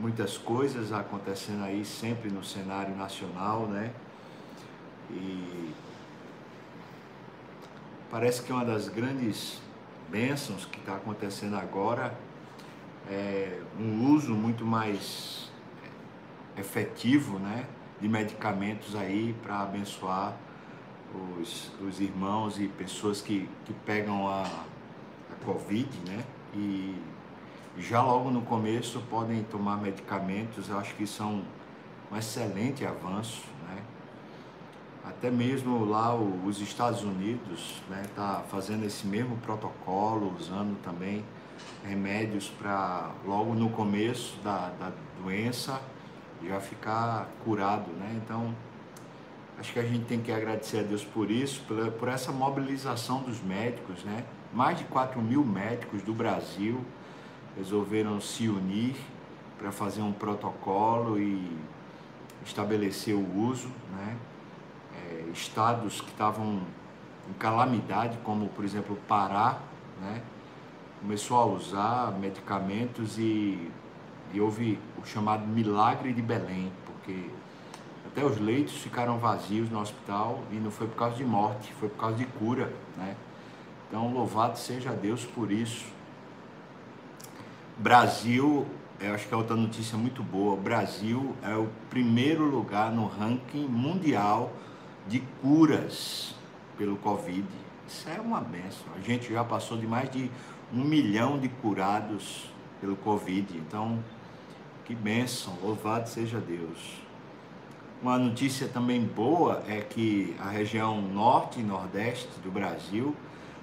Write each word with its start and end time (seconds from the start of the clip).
muitas 0.00 0.38
coisas 0.38 0.92
acontecendo 0.92 1.62
aí 1.62 1.84
sempre 1.84 2.30
no 2.30 2.42
cenário 2.42 2.96
nacional, 2.96 3.66
né? 3.66 3.92
E 5.10 5.74
parece 8.10 8.42
que 8.42 8.52
uma 8.52 8.64
das 8.64 8.88
grandes 8.88 9.60
bênçãos 10.08 10.64
que 10.64 10.78
está 10.78 10.96
acontecendo 10.96 11.56
agora 11.56 12.16
é 13.08 13.60
um 13.78 14.14
uso 14.14 14.34
muito 14.34 14.64
mais 14.64 15.50
efetivo, 16.56 17.38
né, 17.38 17.66
de 18.00 18.08
medicamentos 18.08 18.94
aí 18.94 19.34
para 19.42 19.62
abençoar 19.62 20.36
os, 21.40 21.72
os 21.80 22.00
irmãos 22.00 22.58
e 22.60 22.68
pessoas 22.68 23.20
que, 23.20 23.48
que 23.64 23.72
pegam 23.72 24.28
a, 24.28 24.42
a 24.42 25.44
Covid, 25.44 25.88
né, 26.08 26.24
e 26.54 26.94
já 27.78 28.02
logo 28.02 28.30
no 28.30 28.42
começo 28.42 29.00
podem 29.08 29.42
tomar 29.44 29.76
medicamentos, 29.76 30.68
eu 30.68 30.78
acho 30.78 30.94
que 30.94 31.06
são 31.06 31.42
um 32.10 32.16
excelente 32.16 32.84
avanço, 32.84 33.42
né? 33.68 33.82
Até 35.04 35.30
mesmo 35.30 35.84
lá 35.84 36.14
os 36.14 36.60
Estados 36.60 37.02
Unidos 37.02 37.80
né, 37.88 38.02
tá 38.14 38.42
fazendo 38.50 38.84
esse 38.84 39.06
mesmo 39.06 39.36
protocolo, 39.38 40.34
usando 40.38 40.80
também 40.82 41.24
remédios 41.84 42.48
para 42.48 43.10
logo 43.24 43.54
no 43.54 43.70
começo 43.70 44.36
da, 44.42 44.70
da 44.78 44.92
doença 45.22 45.80
já 46.46 46.60
ficar 46.60 47.28
curado, 47.44 47.90
né? 47.92 48.20
Então 48.22 48.54
acho 49.58 49.72
que 49.72 49.78
a 49.78 49.84
gente 49.84 50.04
tem 50.06 50.20
que 50.20 50.32
agradecer 50.32 50.80
a 50.80 50.82
Deus 50.82 51.04
por 51.04 51.30
isso, 51.30 51.62
por, 51.66 51.90
por 51.92 52.08
essa 52.08 52.32
mobilização 52.32 53.22
dos 53.22 53.40
médicos, 53.42 54.02
né? 54.04 54.24
Mais 54.52 54.78
de 54.78 54.84
4 54.84 55.20
mil 55.22 55.44
médicos 55.44 56.02
do 56.02 56.12
Brasil 56.12 56.84
resolveram 57.56 58.20
se 58.20 58.48
unir 58.48 58.96
para 59.58 59.70
fazer 59.70 60.02
um 60.02 60.12
protocolo 60.12 61.18
e 61.18 61.56
estabelecer 62.44 63.14
o 63.14 63.38
uso, 63.38 63.68
né? 63.92 64.16
É, 64.96 65.30
estados 65.32 66.00
que 66.00 66.10
estavam 66.10 66.62
em 67.28 67.32
calamidade, 67.34 68.18
como 68.24 68.48
por 68.48 68.64
exemplo 68.64 68.96
Pará, 69.06 69.58
né? 70.00 70.22
começou 71.00 71.38
a 71.38 71.46
usar 71.46 72.12
medicamentos 72.18 73.18
e, 73.18 73.70
e 74.32 74.40
houve 74.40 74.78
o 75.02 75.06
chamado 75.06 75.46
milagre 75.46 76.12
de 76.12 76.20
Belém, 76.20 76.70
porque 76.84 77.30
até 78.06 78.24
os 78.24 78.38
leitos 78.38 78.74
ficaram 78.74 79.18
vazios 79.18 79.70
no 79.70 79.80
hospital 79.80 80.40
e 80.50 80.56
não 80.56 80.70
foi 80.70 80.86
por 80.86 80.96
causa 80.96 81.16
de 81.16 81.24
morte, 81.24 81.72
foi 81.74 81.88
por 81.88 81.98
causa 81.98 82.16
de 82.16 82.26
cura, 82.26 82.72
né? 82.96 83.16
Então, 83.88 84.12
louvado 84.12 84.58
seja 84.58 84.90
Deus 84.90 85.24
por 85.24 85.50
isso. 85.50 85.84
Brasil, 87.80 88.66
eu 89.00 89.14
acho 89.14 89.26
que 89.26 89.32
é 89.32 89.36
outra 89.38 89.56
notícia 89.56 89.96
muito 89.96 90.22
boa. 90.22 90.54
Brasil 90.54 91.34
é 91.42 91.54
o 91.54 91.66
primeiro 91.88 92.44
lugar 92.44 92.92
no 92.92 93.06
ranking 93.06 93.66
mundial 93.66 94.52
de 95.08 95.20
curas 95.40 96.34
pelo 96.76 96.96
Covid. 96.96 97.48
Isso 97.88 98.06
é 98.06 98.20
uma 98.20 98.38
benção. 98.38 98.84
A 98.94 99.00
gente 99.00 99.32
já 99.32 99.42
passou 99.42 99.78
de 99.78 99.86
mais 99.86 100.10
de 100.10 100.30
um 100.70 100.84
milhão 100.84 101.38
de 101.38 101.48
curados 101.48 102.50
pelo 102.82 102.96
Covid. 102.96 103.56
Então, 103.56 103.98
que 104.84 104.94
bênção, 104.94 105.56
louvado 105.62 106.06
seja 106.06 106.38
Deus. 106.38 107.00
Uma 108.02 108.18
notícia 108.18 108.68
também 108.68 109.02
boa 109.02 109.62
é 109.66 109.80
que 109.80 110.36
a 110.38 110.50
região 110.50 111.00
norte 111.00 111.60
e 111.60 111.62
nordeste 111.62 112.28
do 112.42 112.50
Brasil 112.50 113.16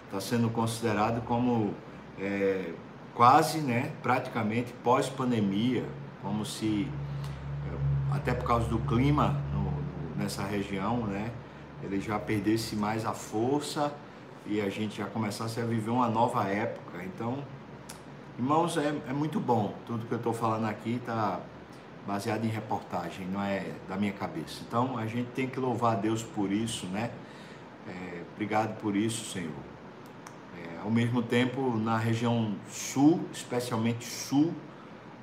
está 0.06 0.20
sendo 0.20 0.50
considerado 0.50 1.24
como 1.24 1.76
é, 2.20 2.74
quase, 3.18 3.58
né, 3.58 3.92
praticamente 4.04 4.72
pós-pandemia, 4.84 5.84
como 6.22 6.46
se, 6.46 6.88
é, 7.66 8.16
até 8.16 8.32
por 8.32 8.46
causa 8.46 8.70
do 8.70 8.78
clima 8.78 9.36
no, 9.52 10.22
nessa 10.22 10.44
região, 10.44 11.08
né, 11.08 11.32
ele 11.82 12.00
já 12.00 12.20
perdesse 12.20 12.76
mais 12.76 13.06
a 13.06 13.14
força 13.14 13.92
e 14.46 14.62
a 14.62 14.70
gente 14.70 15.00
já 15.00 15.08
começasse 15.08 15.60
a 15.60 15.66
viver 15.66 15.90
uma 15.90 16.08
nova 16.08 16.44
época. 16.44 17.04
Então, 17.04 17.40
irmãos, 18.38 18.78
é, 18.78 18.94
é 19.10 19.14
muito 19.14 19.40
bom. 19.40 19.74
Tudo 19.88 20.06
que 20.06 20.12
eu 20.12 20.20
estou 20.20 20.34
falando 20.34 20.66
aqui 20.66 20.98
está 20.98 21.40
baseado 22.06 22.46
em 22.46 22.50
reportagem, 22.50 23.26
não 23.26 23.42
é 23.42 23.66
da 23.90 23.98
minha 23.98 24.14
cabeça. 24.14 24.62
Então, 24.68 24.96
a 24.96 25.08
gente 25.08 25.30
tem 25.32 25.48
que 25.48 25.60
louvar 25.60 25.94
a 25.94 25.96
Deus 25.96 26.22
por 26.22 26.52
isso, 26.52 26.86
né? 26.86 27.10
É, 27.88 28.22
obrigado 28.36 28.80
por 28.80 28.96
isso, 28.96 29.26
Senhor. 29.32 29.67
Ao 30.88 30.94
mesmo 30.94 31.22
tempo, 31.22 31.76
na 31.76 31.98
região 31.98 32.56
sul, 32.70 33.20
especialmente 33.34 34.06
sul, 34.06 34.54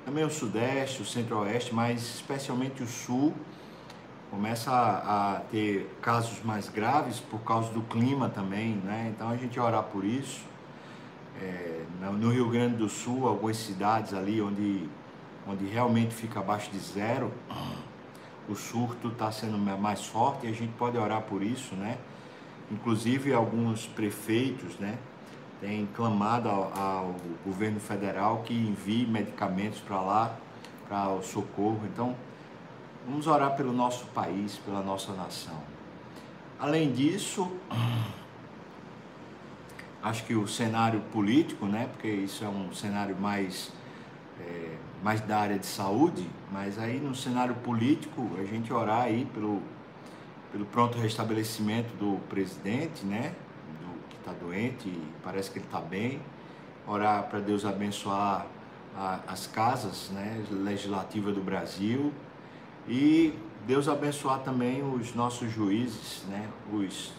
também 0.05 0.23
o 0.23 0.29
sudeste, 0.29 1.01
o 1.01 1.05
centro-oeste, 1.05 1.73
mas 1.73 2.03
especialmente 2.03 2.83
o 2.83 2.87
sul, 2.87 3.33
começa 4.29 4.69
a, 4.69 5.37
a, 5.37 5.39
ter 5.39 5.89
casos 6.03 6.43
mais 6.43 6.69
graves 6.69 7.19
por 7.19 7.39
causa 7.39 7.73
do 7.73 7.81
clima 7.81 8.29
também, 8.29 8.75
né? 8.75 9.11
Então 9.15 9.27
a 9.27 9.35
gente 9.37 9.59
orar 9.59 9.81
por 9.85 10.05
isso. 10.05 10.45
É, 11.41 11.81
no 11.99 12.29
Rio 12.29 12.47
Grande 12.47 12.75
do 12.75 12.87
Sul, 12.87 13.27
algumas 13.27 13.57
cidades 13.57 14.13
ali 14.13 14.39
onde, 14.39 14.87
onde 15.47 15.65
realmente 15.65 16.13
fica 16.13 16.41
abaixo 16.41 16.69
de 16.69 16.77
zero, 16.77 17.33
o 18.47 18.53
surto 18.53 19.07
está 19.07 19.31
sendo 19.31 19.57
mais 19.57 20.05
forte 20.05 20.45
e 20.45 20.49
a 20.49 20.53
gente 20.53 20.73
pode 20.73 20.95
orar 20.95 21.23
por 21.23 21.41
isso, 21.41 21.73
né? 21.73 21.97
Inclusive 22.71 23.33
alguns 23.33 23.87
prefeitos, 23.87 24.77
né? 24.77 24.99
Tem 25.61 25.87
clamado 25.95 26.49
ao, 26.49 26.73
ao 26.77 27.15
governo 27.45 27.79
federal 27.79 28.43
que 28.43 28.53
envie 28.53 29.05
medicamentos 29.05 29.79
para 29.79 30.01
lá, 30.01 30.37
para 30.87 31.09
o 31.09 31.23
socorro. 31.23 31.81
Então, 31.85 32.15
vamos 33.07 33.27
orar 33.27 33.55
pelo 33.55 33.71
nosso 33.71 34.05
país, 34.07 34.57
pela 34.57 34.81
nossa 34.81 35.13
nação. 35.13 35.57
Além 36.59 36.91
disso, 36.91 37.51
acho 40.03 40.25
que 40.25 40.35
o 40.35 40.47
cenário 40.47 41.01
político, 41.11 41.65
né, 41.65 41.89
porque 41.91 42.07
isso 42.07 42.43
é 42.43 42.47
um 42.47 42.73
cenário 42.73 43.15
mais, 43.17 43.71
é, 44.39 44.75
mais 45.03 45.21
da 45.21 45.39
área 45.39 45.57
de 45.57 45.65
saúde, 45.65 46.27
mas 46.51 46.77
aí 46.77 46.99
no 46.99 47.15
cenário 47.15 47.55
político, 47.55 48.29
a 48.39 48.43
gente 48.43 48.71
orar 48.71 49.03
aí 49.03 49.25
pelo, 49.33 49.61
pelo 50.51 50.65
pronto 50.65 50.97
restabelecimento 50.97 51.95
do 51.97 52.19
presidente, 52.29 53.05
né, 53.05 53.33
está 54.25 54.33
doente 54.33 54.87
e 54.87 55.13
parece 55.23 55.51
que 55.51 55.59
ele 55.59 55.65
está 55.65 55.79
bem. 55.79 56.19
Orar 56.87 57.23
para 57.29 57.39
Deus 57.39 57.63
abençoar 57.63 58.47
a, 58.97 59.19
as 59.27 59.45
casas 59.45 60.09
né, 60.09 60.43
legislativas 60.49 61.35
do 61.35 61.41
Brasil 61.41 62.11
e 62.87 63.37
Deus 63.67 63.87
abençoar 63.87 64.39
também 64.39 64.83
os 64.83 65.13
nossos 65.13 65.51
juízes, 65.51 66.23
né, 66.27 66.47
os, 66.73 67.13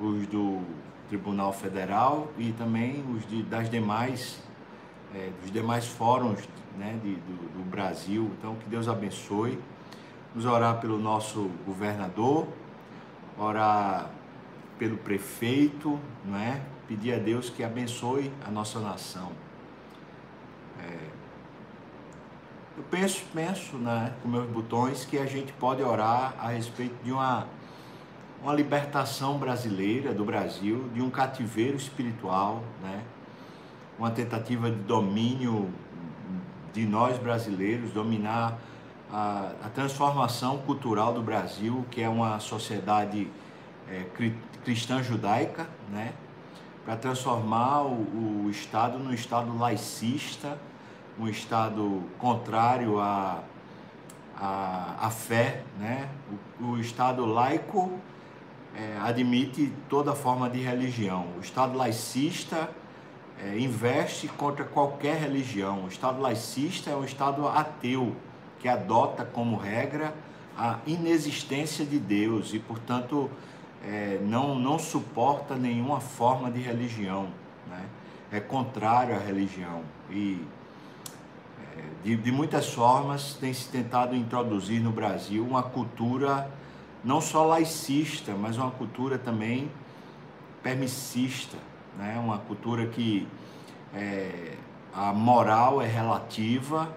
os 0.00 0.26
do 0.26 0.62
Tribunal 1.08 1.52
Federal 1.52 2.28
e 2.36 2.52
também 2.52 3.04
os 3.14 3.26
de, 3.28 3.42
das 3.44 3.70
demais, 3.70 4.40
é, 5.14 5.30
dos 5.40 5.50
demais 5.52 5.86
fóruns 5.86 6.40
né, 6.76 6.98
de, 7.02 7.14
do, 7.14 7.58
do 7.58 7.70
Brasil. 7.70 8.30
Então, 8.38 8.56
que 8.56 8.68
Deus 8.68 8.88
abençoe. 8.88 9.58
Vamos 10.34 10.44
orar 10.44 10.80
pelo 10.80 10.98
nosso 10.98 11.50
governador, 11.66 12.46
orar 13.36 14.10
pelo 14.78 14.96
prefeito, 14.96 15.98
não 16.24 16.38
é? 16.38 16.60
Pedir 16.86 17.14
a 17.14 17.18
Deus 17.18 17.50
que 17.50 17.62
abençoe 17.62 18.32
a 18.46 18.50
nossa 18.50 18.78
nação. 18.80 19.32
É, 20.80 21.08
eu 22.78 22.84
penso, 22.90 23.24
penso, 23.34 23.76
né, 23.76 24.14
com 24.22 24.28
meus 24.28 24.48
botões, 24.48 25.04
que 25.04 25.18
a 25.18 25.26
gente 25.26 25.52
pode 25.52 25.82
orar 25.82 26.34
a 26.38 26.48
respeito 26.50 26.94
de 27.04 27.10
uma, 27.10 27.46
uma 28.42 28.54
libertação 28.54 29.36
brasileira 29.36 30.14
do 30.14 30.24
Brasil, 30.24 30.88
de 30.94 31.02
um 31.02 31.10
cativeiro 31.10 31.76
espiritual, 31.76 32.62
né? 32.82 33.02
Uma 33.98 34.12
tentativa 34.12 34.70
de 34.70 34.76
domínio 34.76 35.68
de 36.72 36.86
nós 36.86 37.18
brasileiros, 37.18 37.90
dominar 37.90 38.56
a, 39.12 39.50
a 39.64 39.68
transformação 39.70 40.58
cultural 40.58 41.12
do 41.12 41.20
Brasil, 41.20 41.84
que 41.90 42.00
é 42.00 42.08
uma 42.08 42.38
sociedade 42.38 43.28
é, 43.92 44.04
cristã 44.64 45.02
judaica, 45.02 45.66
né? 45.90 46.12
para 46.84 46.96
transformar 46.96 47.82
o, 47.82 48.44
o, 48.46 48.50
Estado 48.50 48.98
num 48.98 49.12
Estado 49.12 49.56
laicista, 49.58 50.58
um 51.18 51.28
Estado 51.28 52.02
contrário 52.18 52.98
à, 52.98 53.42
à, 54.40 55.10
fé. 55.10 55.64
Né? 55.78 56.08
O, 56.58 56.64
o 56.64 56.80
Estado 56.80 57.26
laico 57.26 57.98
é, 58.74 58.96
admite 59.02 59.72
toda 59.88 60.14
forma 60.14 60.48
de 60.48 60.60
religião. 60.60 61.26
O 61.36 61.40
Estado 61.40 61.76
laicista 61.76 62.70
é, 63.42 63.58
investe 63.58 64.28
contra 64.28 64.64
qualquer 64.64 65.18
religião. 65.18 65.84
O 65.84 65.88
Estado 65.88 66.20
laicista 66.20 66.90
é 66.90 66.96
um 66.96 67.04
Estado 67.04 67.46
ateu, 67.46 68.16
que 68.60 68.68
adota 68.68 69.24
como 69.24 69.56
regra 69.56 70.14
a 70.56 70.78
inexistência 70.86 71.84
de 71.84 71.98
Deus 71.98 72.52
e, 72.52 72.58
portanto, 72.58 73.30
é, 73.84 74.18
não, 74.22 74.58
não 74.58 74.78
suporta 74.78 75.54
nenhuma 75.56 76.00
forma 76.00 76.50
de 76.50 76.60
religião, 76.60 77.28
né? 77.68 77.84
é 78.32 78.40
contrário 78.40 79.14
à 79.14 79.18
religião. 79.18 79.82
E 80.10 80.44
é, 81.76 81.82
de, 82.04 82.16
de 82.16 82.32
muitas 82.32 82.72
formas 82.72 83.34
tem 83.34 83.52
se 83.52 83.68
tentado 83.68 84.14
introduzir 84.14 84.80
no 84.80 84.90
Brasil 84.90 85.44
uma 85.44 85.62
cultura 85.62 86.50
não 87.04 87.20
só 87.20 87.44
laicista, 87.44 88.34
mas 88.34 88.56
uma 88.56 88.70
cultura 88.70 89.18
também 89.18 89.70
permissista, 90.62 91.56
né? 91.96 92.18
uma 92.18 92.38
cultura 92.38 92.86
que 92.86 93.26
é, 93.94 94.54
a 94.92 95.12
moral 95.12 95.80
é 95.80 95.86
relativa, 95.86 96.88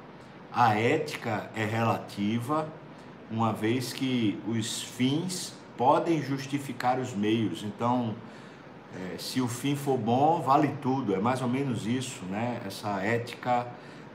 a 0.51 0.75
ética 0.75 1.50
é 1.56 1.63
relativa, 1.63 2.68
uma 3.30 3.54
vez 3.54 3.94
que 3.94 4.42
os 4.48 4.81
fins 4.81 5.54
podem 5.81 6.22
justificar 6.22 7.00
os 7.00 7.12
meios. 7.12 7.63
Então, 7.63 8.13
é, 8.95 9.18
se 9.18 9.42
o 9.42 9.48
fim 9.48 9.75
for 9.75 9.98
bom, 9.98 10.39
vale 10.39 10.68
tudo. 10.80 11.16
É 11.16 11.18
mais 11.18 11.42
ou 11.42 11.48
menos 11.48 11.88
isso, 11.88 12.24
né? 12.25 12.62
Essa 12.63 13.01
ética 13.01 13.66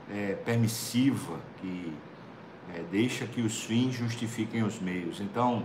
é, 0.08 0.34
permissiva 0.44 1.40
que 1.60 1.92
é, 2.72 2.84
deixa 2.88 3.26
que 3.26 3.40
os 3.40 3.64
fins 3.64 3.96
justifiquem 3.96 4.62
os 4.62 4.78
meios. 4.78 5.20
Então, 5.20 5.64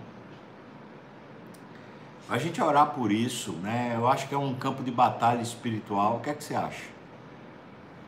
a 2.27 2.39
gente 2.39 2.59
orar 2.59 2.95
por 2.95 3.11
isso, 3.11 3.51
né? 3.51 3.93
Eu 3.95 4.07
acho 4.07 4.27
que 4.27 4.33
é 4.33 4.37
um 4.39 4.55
campo 4.55 4.81
de 4.81 4.89
batalha 4.89 5.43
espiritual. 5.43 6.15
O 6.15 6.19
que 6.21 6.31
é 6.31 6.33
que 6.33 6.43
você 6.43 6.55
acha? 6.55 6.89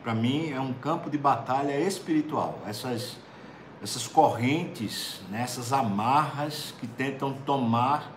Para 0.01 0.15
mim 0.15 0.49
é 0.49 0.59
um 0.59 0.73
campo 0.73 1.11
de 1.11 1.17
batalha 1.19 1.79
espiritual. 1.79 2.57
Essas 2.65 3.19
essas 3.83 4.07
correntes, 4.07 5.19
né? 5.29 5.41
essas 5.41 5.73
amarras 5.73 6.73
que 6.79 6.87
tentam 6.87 7.33
tomar 7.33 8.11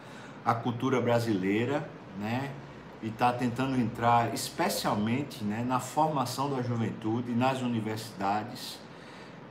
a 0.45 0.55
cultura 0.55 1.01
brasileira, 1.01 1.91
né? 2.21 2.53
E 3.03 3.09
está 3.09 3.33
tentando 3.33 3.79
entrar 3.79 4.33
especialmente 4.33 5.45
né, 5.45 5.65
na 5.67 5.81
formação 5.81 6.49
da 6.49 6.63
juventude, 6.63 7.33
nas 7.33 7.61
universidades. 7.61 8.79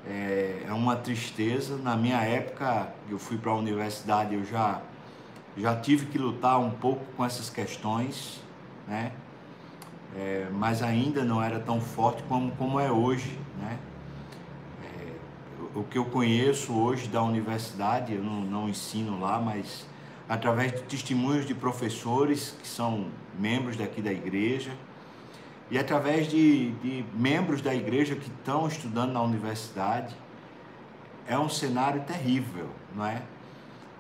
É, 0.08 0.64
é 0.68 0.74
uma 0.74 0.96
tristeza. 0.96 1.78
Na 1.78 1.96
minha 1.96 2.22
época, 2.22 2.90
eu 3.10 3.20
fui 3.20 3.38
para 3.38 3.52
a 3.52 3.56
universidade, 3.56 4.34
eu 4.34 4.46
já 4.46 4.82
já 5.58 5.76
tive 5.76 6.08
que 6.08 6.18
lutar 6.18 6.60
um 6.60 6.72
pouco 6.72 7.06
com 7.16 7.24
essas 7.24 7.50
questões, 7.50 8.42
né? 8.88 9.12
É, 10.16 10.48
mas 10.52 10.82
ainda 10.82 11.24
não 11.24 11.42
era 11.42 11.60
tão 11.60 11.80
forte 11.80 12.24
como, 12.24 12.52
como 12.52 12.80
é 12.80 12.92
hoje, 12.92 13.38
né? 13.60 13.78
O 15.76 15.84
que 15.84 15.98
eu 15.98 16.06
conheço 16.06 16.72
hoje 16.72 17.10
da 17.10 17.22
universidade, 17.22 18.14
eu 18.14 18.24
não, 18.24 18.40
não 18.40 18.70
ensino 18.70 19.20
lá, 19.20 19.42
mas 19.42 19.86
através 20.28 20.72
de 20.72 20.84
testemunhos 20.84 21.46
de 21.46 21.54
professores 21.54 22.56
que 22.62 22.68
são 22.68 23.08
membros 23.38 23.76
daqui 23.76 24.02
da 24.02 24.14
igreja 24.14 24.72
e 25.70 25.78
através 25.78 26.30
de, 26.30 26.72
de 26.76 27.06
membros 27.14 27.62
da 27.62 27.76
igreja 27.76 28.16
que 28.16 28.28
estão 28.28 28.70
estudando 28.70 29.12
na 29.12 29.22
universidade, 29.22 30.16
é 31.28 31.38
um 31.38 31.50
cenário 31.50 32.02
terrível, 32.04 32.70
não 32.96 33.06
é? 33.06 33.22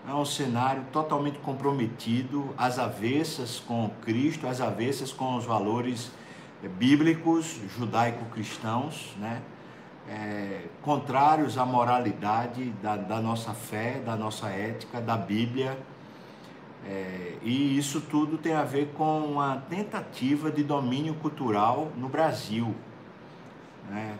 é 0.07 0.13
um 0.13 0.23
cenário 0.23 0.83
totalmente 0.93 1.39
comprometido, 1.39 2.53
às 2.57 2.79
avessas 2.79 3.59
com 3.59 3.89
Cristo, 4.01 4.47
às 4.47 4.61
avessas 4.61 5.11
com 5.11 5.35
os 5.35 5.43
valores 5.43 6.09
bíblicos, 6.77 7.59
judaico-cristãos, 7.77 9.13
né? 9.19 9.41
É, 10.07 10.44
contrários 10.81 11.57
à 11.57 11.65
moralidade 11.65 12.71
da, 12.81 12.95
da, 12.95 13.21
nossa 13.21 13.53
fé, 13.53 14.01
da 14.05 14.15
nossa 14.15 14.49
ética, 14.49 15.01
da 15.01 15.17
Bíblia. 15.17 15.77
É, 16.87 17.37
e 17.41 17.77
isso 17.77 18.01
tudo 18.01 18.37
tem 18.37 18.53
a 18.53 18.63
ver 18.63 18.93
com 18.95 19.19
uma 19.19 19.57
tentativa 19.69 20.51
de 20.51 20.63
domínio 20.63 21.15
cultural 21.15 21.91
no 21.97 22.07
Brasil. 22.07 22.75
Né? 23.89 24.17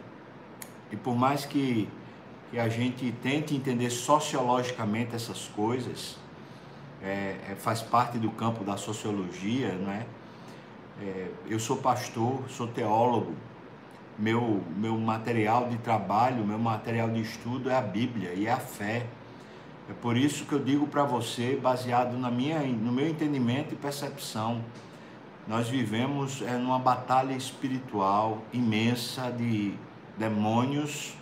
E 0.91 0.95
por 0.95 1.15
mais 1.15 1.45
que 1.45 1.87
que 2.55 2.59
a 2.59 2.69
gente 2.69 3.11
tente 3.21 3.53
entender 3.53 3.89
sociologicamente 3.89 5.13
essas 5.13 5.47
coisas, 5.47 6.17
é, 7.01 7.35
é, 7.51 7.55
faz 7.55 7.81
parte 7.81 8.17
do 8.17 8.31
campo 8.31 8.63
da 8.63 8.77
sociologia, 8.77 9.73
não 9.73 9.91
é? 9.91 10.05
é? 11.01 11.27
Eu 11.49 11.59
sou 11.59 11.75
pastor, 11.75 12.43
sou 12.49 12.65
teólogo, 12.67 13.33
meu, 14.17 14.63
meu 14.75 14.97
material 14.97 15.67
de 15.69 15.77
trabalho, 15.77 16.45
meu 16.45 16.59
material 16.59 17.09
de 17.09 17.21
estudo 17.21 17.69
é 17.69 17.75
a 17.75 17.81
Bíblia 17.81 18.33
e 18.33 18.47
é 18.47 18.51
a 18.51 18.57
fé. 18.57 19.05
É 19.89 19.93
por 20.01 20.17
isso 20.17 20.45
que 20.45 20.53
eu 20.53 20.59
digo 20.59 20.87
para 20.87 21.03
você, 21.03 21.59
baseado 21.61 22.17
na 22.17 22.31
minha, 22.31 22.59
no 22.59 22.91
meu 22.91 23.07
entendimento 23.07 23.73
e 23.73 23.77
percepção, 23.77 24.61
nós 25.47 25.69
vivemos 25.69 26.41
é, 26.41 26.57
numa 26.57 26.79
batalha 26.79 27.33
espiritual 27.33 28.41
imensa 28.51 29.31
de 29.31 29.75
demônios 30.17 31.13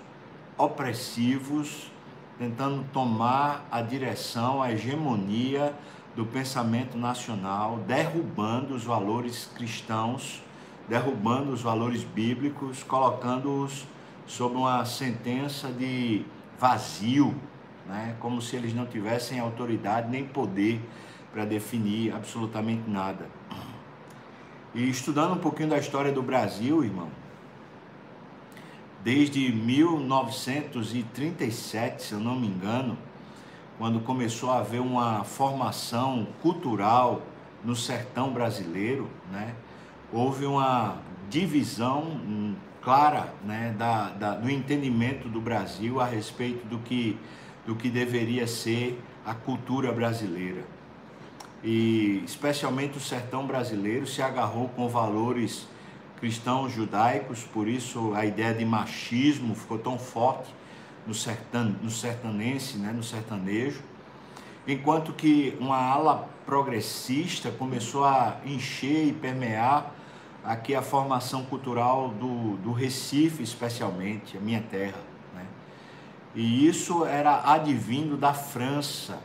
opressivos, 0.57 1.91
tentando 2.37 2.85
tomar 2.93 3.67
a 3.69 3.81
direção, 3.81 4.61
a 4.61 4.71
hegemonia 4.71 5.75
do 6.15 6.25
pensamento 6.25 6.97
nacional, 6.97 7.79
derrubando 7.87 8.75
os 8.75 8.83
valores 8.83 9.49
cristãos, 9.55 10.41
derrubando 10.87 11.51
os 11.51 11.61
valores 11.61 12.03
bíblicos, 12.03 12.83
colocando-os 12.83 13.85
sob 14.25 14.55
uma 14.55 14.85
sentença 14.85 15.67
de 15.69 16.25
vazio, 16.59 17.35
né? 17.87 18.15
como 18.19 18.41
se 18.41 18.55
eles 18.55 18.73
não 18.73 18.85
tivessem 18.85 19.39
autoridade 19.39 20.09
nem 20.09 20.25
poder 20.25 20.81
para 21.31 21.45
definir 21.45 22.13
absolutamente 22.13 22.89
nada. 22.89 23.27
E 24.73 24.89
estudando 24.89 25.33
um 25.33 25.39
pouquinho 25.39 25.69
da 25.69 25.77
história 25.77 26.11
do 26.11 26.23
Brasil, 26.23 26.83
irmão, 26.83 27.09
desde 29.03 29.51
1937, 29.51 32.03
se 32.03 32.13
eu 32.13 32.19
não 32.19 32.35
me 32.35 32.47
engano, 32.47 32.97
quando 33.77 33.99
começou 33.99 34.49
a 34.51 34.59
haver 34.59 34.81
uma 34.81 35.23
formação 35.23 36.27
cultural 36.41 37.21
no 37.63 37.75
sertão 37.75 38.31
brasileiro, 38.31 39.09
né? 39.31 39.53
Houve 40.13 40.45
uma 40.45 40.97
divisão 41.29 42.03
hum, 42.03 42.55
clara 42.81 43.33
né, 43.43 43.73
da, 43.77 44.09
da, 44.09 44.35
do 44.35 44.49
entendimento 44.49 45.27
do 45.27 45.41
Brasil 45.41 45.99
a 45.99 46.05
respeito 46.05 46.65
do 46.67 46.77
que, 46.77 47.17
do 47.65 47.75
que 47.75 47.89
deveria 47.89 48.45
ser 48.45 49.01
a 49.25 49.33
cultura 49.33 49.91
brasileira. 49.91 50.63
E 51.63 52.21
especialmente 52.25 52.97
o 52.97 53.01
sertão 53.01 53.47
brasileiro 53.47 54.05
se 54.05 54.21
agarrou 54.21 54.69
com 54.69 54.87
valores 54.87 55.67
cristãos 56.19 56.71
judaicos, 56.71 57.43
por 57.43 57.67
isso 57.67 58.13
a 58.13 58.25
ideia 58.25 58.53
de 58.53 58.63
machismo 58.63 59.55
ficou 59.55 59.79
tão 59.79 59.97
forte 59.97 60.53
no, 61.07 61.13
sertan, 61.13 61.75
no 61.81 61.89
sertanense, 61.89 62.77
né, 62.77 62.91
no 62.91 63.03
sertanejo, 63.03 63.81
enquanto 64.67 65.11
que 65.13 65.57
uma 65.59 65.77
ala 65.77 66.29
progressista 66.45 67.49
começou 67.49 68.05
a 68.05 68.37
encher 68.45 69.07
e 69.07 69.13
permear 69.13 69.92
aqui 70.43 70.75
a 70.75 70.81
formação 70.81 71.43
cultural 71.45 72.09
do, 72.09 72.57
do 72.57 72.71
Recife, 72.71 73.41
especialmente, 73.41 74.37
a 74.37 74.39
minha 74.41 74.61
terra. 74.61 74.99
Né? 75.33 75.45
E 76.35 76.67
isso 76.67 77.05
era 77.05 77.51
advindo 77.51 78.17
da 78.17 78.33
França, 78.33 79.19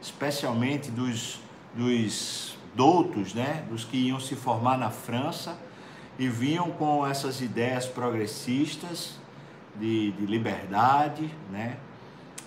especialmente 0.00 0.90
dos, 0.90 1.40
dos 1.74 2.58
doutos, 2.74 3.34
né? 3.34 3.64
dos 3.70 3.84
que 3.84 3.96
iam 3.96 4.20
se 4.20 4.34
formar 4.34 4.76
na 4.76 4.90
França 4.90 5.56
e 6.18 6.28
vinham 6.28 6.70
com 6.70 7.06
essas 7.06 7.40
ideias 7.40 7.86
progressistas 7.86 9.18
de, 9.76 10.12
de 10.12 10.26
liberdade, 10.26 11.30
né? 11.50 11.78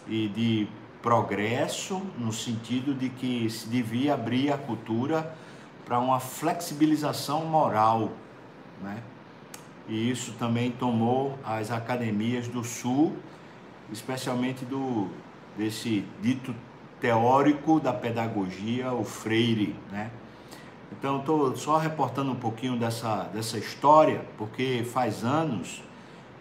E 0.08 0.28
de 0.28 0.68
progresso, 1.02 2.02
no 2.18 2.32
sentido 2.32 2.94
de 2.94 3.10
que 3.10 3.50
se 3.50 3.68
devia 3.68 4.14
abrir 4.14 4.52
a 4.52 4.58
cultura 4.58 5.36
para 5.86 6.00
uma 6.00 6.20
flexibilização 6.20 7.46
moral, 7.46 8.12
né? 8.82 9.02
E 9.88 10.10
isso 10.10 10.34
também 10.34 10.72
tomou 10.72 11.38
as 11.46 11.70
academias 11.70 12.48
do 12.48 12.64
Sul, 12.64 13.16
especialmente 13.92 14.66
do 14.66 15.08
desse 15.56 16.04
dito 16.22 16.54
teórico 17.00 17.80
da 17.80 17.94
pedagogia, 17.94 18.92
o 18.92 19.06
Freire, 19.06 19.76
né? 19.92 20.12
Então, 20.92 21.20
estou 21.20 21.56
só 21.56 21.78
reportando 21.78 22.32
um 22.32 22.36
pouquinho 22.36 22.78
dessa, 22.78 23.24
dessa 23.34 23.58
história, 23.58 24.26
porque 24.38 24.84
faz 24.84 25.24
anos 25.24 25.84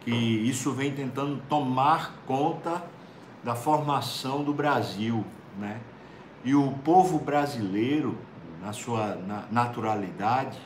que 0.01 0.11
isso 0.11 0.71
vem 0.73 0.93
tentando 0.93 1.41
tomar 1.49 2.15
conta 2.27 2.83
da 3.43 3.55
formação 3.55 4.45
do 4.45 4.53
Brasil, 4.53 5.25
né? 5.59 5.81
E 6.45 6.55
o 6.55 6.73
povo 6.85 7.19
brasileiro, 7.19 8.17
na 8.65 8.73
sua 8.73 9.19
naturalidade, 9.51 10.59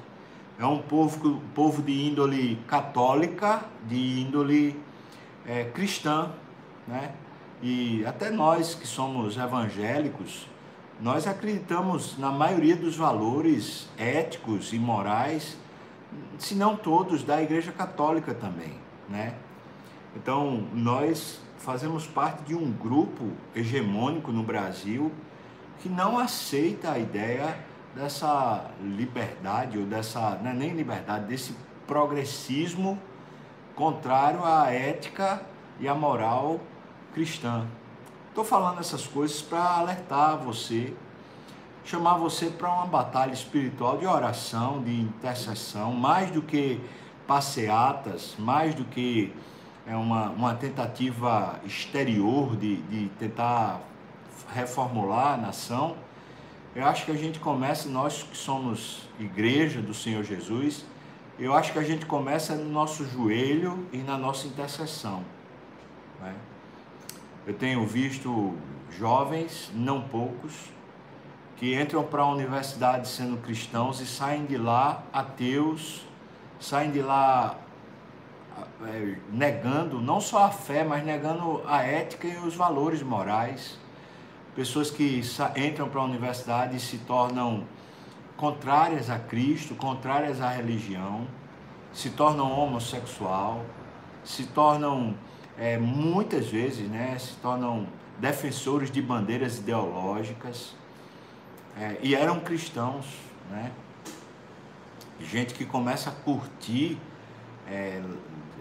é 0.57 0.64
um 0.64 0.78
povo, 0.78 1.28
um 1.28 1.49
povo 1.52 1.83
de 1.83 1.93
índole 1.93 2.57
católica, 2.69 3.64
de 3.88 4.21
índole 4.21 4.81
é, 5.45 5.64
cristã, 5.64 6.31
né? 6.87 7.12
E 7.61 8.07
até 8.07 8.31
nós 8.31 8.75
que 8.76 8.87
somos 8.87 9.37
evangélicos, 9.37 10.49
nós 11.00 11.26
acreditamos 11.26 12.17
na 12.19 12.31
maioria 12.31 12.76
dos 12.76 12.97
valores 12.97 13.88
éticos 13.99 14.73
e 14.73 14.78
morais, 14.78 15.59
se 16.38 16.55
não 16.55 16.76
todos, 16.76 17.25
da 17.25 17.43
Igreja 17.43 17.73
Católica 17.73 18.33
também, 18.33 18.75
né? 19.09 19.35
Então, 20.14 20.69
nós 20.73 21.40
fazemos 21.59 22.07
parte 22.07 22.45
de 22.45 22.55
um 22.55 22.71
grupo 22.71 23.33
hegemônico 23.55 24.31
no 24.31 24.45
Brasil 24.45 25.12
que 25.81 25.88
não 25.88 26.19
aceita 26.19 26.93
a 26.93 26.99
ideia 26.99 27.68
dessa 27.99 28.71
liberdade, 28.81 29.76
ou 29.76 29.85
dessa, 29.85 30.38
não 30.40 30.52
é 30.52 30.55
nem 30.55 30.71
liberdade, 30.71 31.26
desse 31.26 31.52
progressismo 31.85 32.97
contrário 33.75 34.45
à 34.45 34.71
ética 34.71 35.43
e 35.81 35.88
à 35.88 35.95
moral 35.95 36.61
cristã. 37.12 37.67
Estou 38.28 38.45
falando 38.45 38.78
essas 38.78 39.05
coisas 39.05 39.43
para 39.43 39.61
alertar 39.61 40.38
você, 40.38 40.95
chamar 41.85 42.19
você 42.19 42.47
para 42.50 42.73
uma 42.73 42.87
batalha 42.87 43.33
espiritual 43.33 43.99
de 43.99 44.07
oração, 44.07 44.81
de 44.81 45.00
intercessão, 45.00 45.93
mais 45.93 46.31
do 46.31 46.40
que 46.40 46.81
passeatas, 47.26 48.37
mais 48.38 48.76
do 48.76 48.85
que 48.85 49.35
é 49.85 49.97
uma, 49.97 50.31
uma 50.31 50.55
tentativa 50.55 51.59
exterior 51.64 52.57
de, 52.57 52.76
de 52.83 53.09
tentar 53.19 53.81
reformular 54.55 55.35
a 55.35 55.37
nação. 55.37 55.97
Eu 56.79 56.87
acho 56.87 57.07
que 57.07 57.11
a 57.11 57.17
gente 57.17 57.41
começa, 57.41 57.89
nós 57.89 58.23
que 58.23 58.37
somos 58.37 59.09
igreja 59.19 59.83
do 59.83 59.93
Senhor 59.93 60.23
Jesus, 60.23 60.85
eu 61.37 61.53
acho 61.53 61.73
que 61.73 61.79
a 61.81 61.83
gente 61.83 62.07
começa 62.07 62.55
no 62.55 62.71
nosso 62.71 63.05
joelho 63.05 63.85
e 63.93 63.99
na 63.99 64.17
nossa 64.17 64.47
intercessão. 64.47 65.25
Né? 66.21 66.33
Eu 67.45 67.55
tenho 67.55 67.85
visto 67.85 68.55
jovens, 68.97 69.73
não 69.75 70.03
poucos, 70.03 70.55
que 71.57 71.75
entram 71.75 72.05
para 72.05 72.23
a 72.23 72.31
universidade 72.31 73.09
sendo 73.09 73.39
cristãos 73.39 74.01
e 74.01 74.07
saem 74.07 74.47
de 74.47 74.57
lá 74.57 75.03
ateus, 75.13 76.07
saem 76.61 76.93
de 76.93 77.03
lá 77.03 77.59
é, 78.85 79.17
negando 79.33 80.01
não 80.01 80.21
só 80.21 80.45
a 80.45 80.51
fé, 80.53 80.85
mas 80.85 81.05
negando 81.05 81.61
a 81.67 81.83
ética 81.83 82.29
e 82.29 82.37
os 82.37 82.55
valores 82.55 83.03
morais. 83.03 83.77
Pessoas 84.59 84.91
que 84.91 85.23
entram 85.57 85.88
para 85.88 86.00
a 86.00 86.05
universidade 86.05 86.77
e 86.77 86.81
se 86.81 86.99
tornam 86.99 87.62
contrárias 88.37 89.09
a 89.09 89.17
Cristo, 89.17 89.77
contrárias 89.77 90.41
à 90.41 90.49
religião, 90.49 91.29
se 91.93 92.11
tornam 92.11 92.50
homossexual, 92.50 93.65
se 94.25 94.47
tornam 94.47 95.15
é, 95.57 95.79
muitas 95.79 96.49
vezes, 96.49 96.91
né, 96.91 97.17
se 97.21 97.35
tornam 97.35 97.87
defensores 98.19 98.91
de 98.91 99.00
bandeiras 99.00 99.59
ideológicas 99.59 100.75
é, 101.77 101.97
e 102.03 102.17
eram 102.17 102.41
cristãos, 102.41 103.07
né? 103.53 103.71
Gente 105.21 105.55
que 105.55 105.65
começa 105.65 106.11
a 106.11 106.12
curtir 106.12 106.99
é, 107.65 108.03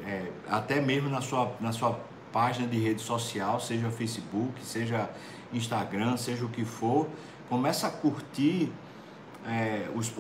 é, 0.06 0.32
até 0.48 0.80
mesmo 0.80 1.10
na 1.10 1.22
sua, 1.22 1.52
na 1.60 1.72
sua 1.72 2.00
página 2.32 2.68
de 2.68 2.78
rede 2.78 3.02
social, 3.02 3.60
seja 3.60 3.90
Facebook, 3.90 4.64
seja 4.64 5.10
Instagram, 5.54 6.18
seja 6.18 6.46
o 6.46 6.50
que 6.50 6.66
for, 6.66 7.08
começa 7.50 7.88
a 7.88 7.90
curtir 7.90 8.72
é, 9.46 9.88
os, 9.96 10.12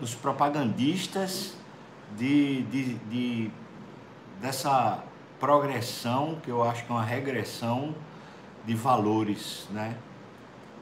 os 0.00 0.14
propagandistas 0.14 1.54
de, 2.16 2.62
de, 2.62 2.94
de, 2.94 3.50
dessa 4.40 5.02
progressão, 5.38 6.38
que 6.42 6.50
eu 6.50 6.62
acho 6.62 6.84
que 6.84 6.92
é 6.92 6.94
uma 6.94 7.04
regressão 7.04 7.94
de 8.64 8.74
valores, 8.74 9.66
né? 9.70 9.96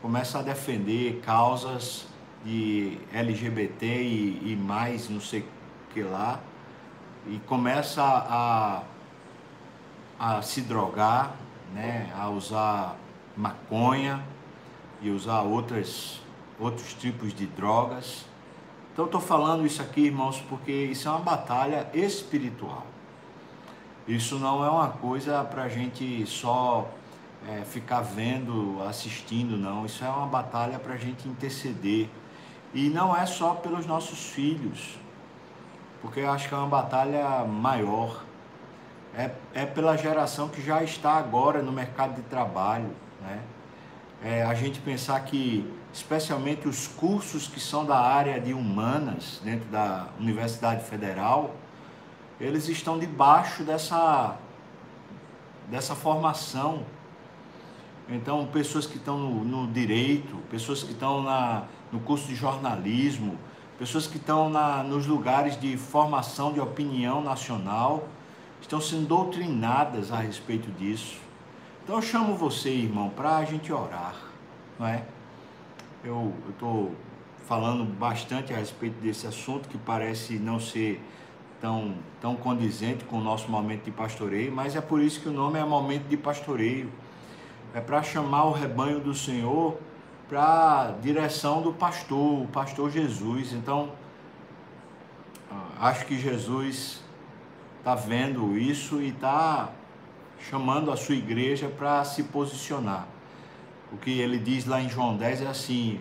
Começa 0.02 0.38
a 0.38 0.42
defender 0.42 1.21
causas 1.25 2.07
de 2.45 2.99
LGBT 3.12 3.87
e, 3.87 4.52
e 4.52 4.57
mais, 4.57 5.09
não 5.09 5.21
sei 5.21 5.47
que 5.92 6.02
lá, 6.02 6.40
e 7.26 7.38
começa 7.40 8.02
a, 8.02 8.83
a 10.18 10.42
se 10.42 10.62
drogar, 10.62 11.35
né? 11.75 12.12
a 12.16 12.28
usar 12.28 12.97
maconha 13.38 14.21
e 15.00 15.11
usar 15.11 15.42
outras, 15.42 16.21
outros 16.59 16.92
tipos 16.92 17.33
de 17.33 17.47
drogas. 17.47 18.25
Então 18.92 19.04
estou 19.04 19.21
falando 19.21 19.64
isso 19.64 19.80
aqui, 19.80 20.07
irmãos, 20.07 20.42
porque 20.49 20.73
isso 20.73 21.07
é 21.07 21.11
uma 21.12 21.21
batalha 21.21 21.88
espiritual. 21.95 22.85
Isso 24.09 24.38
não 24.38 24.64
é 24.64 24.68
uma 24.68 24.88
coisa 24.88 25.45
para 25.45 25.64
a 25.64 25.68
gente 25.68 26.26
só 26.26 26.88
é, 27.49 27.62
ficar 27.62 28.00
vendo, 28.00 28.83
assistindo, 28.88 29.57
não. 29.57 29.87
Isso 29.87 30.04
é 30.04 30.09
uma 30.09 30.26
batalha 30.26 30.78
para 30.78 30.95
a 30.95 30.97
gente 30.97 31.28
interceder. 31.28 32.09
E 32.75 32.88
não 32.88 33.16
é 33.16 33.25
só 33.25 33.54
pelos 33.54 33.87
nossos 33.87 34.30
filhos, 34.30 34.99
porque 36.02 36.21
eu 36.21 36.30
acho 36.30 36.49
que 36.49 36.54
é 36.54 36.57
uma 36.57 36.66
batalha 36.66 37.45
maior. 37.45 38.25
É, 39.14 39.30
é 39.54 39.64
pela 39.64 39.97
geração 39.97 40.49
que 40.49 40.61
já 40.61 40.83
está 40.83 41.12
agora 41.12 41.62
no 41.62 41.71
mercado 41.71 42.16
de 42.16 42.23
trabalho. 42.23 42.90
Né? 43.20 43.40
É, 44.22 44.42
a 44.42 44.54
gente 44.54 44.80
pensar 44.80 45.20
que, 45.20 45.70
especialmente 45.92 46.66
os 46.66 46.88
cursos 46.88 47.46
que 47.46 47.60
são 47.60 47.84
da 47.84 47.98
área 47.98 48.40
de 48.40 48.52
humanas, 48.52 49.40
dentro 49.44 49.68
da 49.68 50.08
Universidade 50.18 50.84
Federal, 50.84 51.54
eles 52.40 52.68
estão 52.68 52.98
debaixo 52.98 53.62
dessa, 53.62 54.37
dessa 55.68 55.94
formação. 55.94 56.82
Então, 58.08 58.46
pessoas 58.46 58.87
que 58.87 58.96
estão 58.96 59.18
no, 59.18 59.44
no 59.44 59.72
direito, 59.72 60.37
pessoas 60.50 60.82
que 60.82 60.92
estão 60.92 61.22
na, 61.22 61.64
no 61.92 62.00
curso 62.00 62.26
de 62.26 62.34
jornalismo, 62.34 63.38
pessoas 63.78 64.06
que 64.06 64.16
estão 64.16 64.50
na, 64.50 64.82
nos 64.82 65.06
lugares 65.06 65.58
de 65.60 65.76
formação 65.76 66.52
de 66.52 66.58
opinião 66.60 67.22
nacional, 67.22 68.08
estão 68.60 68.80
sendo 68.80 69.06
doutrinadas 69.06 70.10
a 70.10 70.18
respeito 70.18 70.70
disso. 70.72 71.18
Então, 71.88 71.97
eu 71.97 72.02
chamo 72.02 72.37
você, 72.37 72.68
irmão, 72.68 73.09
para 73.09 73.38
a 73.38 73.45
gente 73.47 73.73
orar, 73.73 74.14
não 74.78 74.87
é? 74.87 75.04
Eu 76.04 76.35
estou 76.50 76.95
falando 77.47 77.83
bastante 77.83 78.52
a 78.52 78.59
respeito 78.59 79.00
desse 79.00 79.26
assunto 79.26 79.71
que 79.71 79.78
parece 79.78 80.35
não 80.35 80.61
ser 80.61 81.00
tão, 81.62 81.95
tão 82.21 82.37
condizente 82.37 83.04
com 83.04 83.16
o 83.16 83.23
nosso 83.23 83.50
momento 83.50 83.85
de 83.85 83.90
pastoreio, 83.90 84.52
mas 84.52 84.76
é 84.76 84.83
por 84.83 85.00
isso 85.00 85.18
que 85.23 85.30
o 85.30 85.33
nome 85.33 85.59
é 85.59 85.64
momento 85.64 86.07
de 86.09 86.16
pastoreio. 86.18 86.92
É 87.73 87.80
para 87.80 88.02
chamar 88.02 88.45
o 88.45 88.52
rebanho 88.52 89.00
do 89.00 89.14
Senhor 89.14 89.78
para 90.28 90.88
a 90.88 90.90
direção 90.90 91.62
do 91.62 91.73
pastor, 91.73 92.42
o 92.42 92.49
pastor 92.49 92.90
Jesus. 92.90 93.54
Então, 93.54 93.92
ah, 95.50 95.88
acho 95.88 96.04
que 96.04 96.21
Jesus 96.21 97.02
está 97.78 97.95
vendo 97.95 98.59
isso 98.59 99.00
e 99.00 99.09
está 99.09 99.71
chamando 100.40 100.90
a 100.90 100.97
sua 100.97 101.14
igreja 101.14 101.68
para 101.68 102.04
se 102.04 102.25
posicionar. 102.25 103.07
O 103.92 103.97
que 103.97 104.18
ele 104.21 104.38
diz 104.38 104.66
lá 104.66 104.80
em 104.80 104.88
João 104.88 105.16
10 105.16 105.42
é 105.42 105.47
assim: 105.47 106.00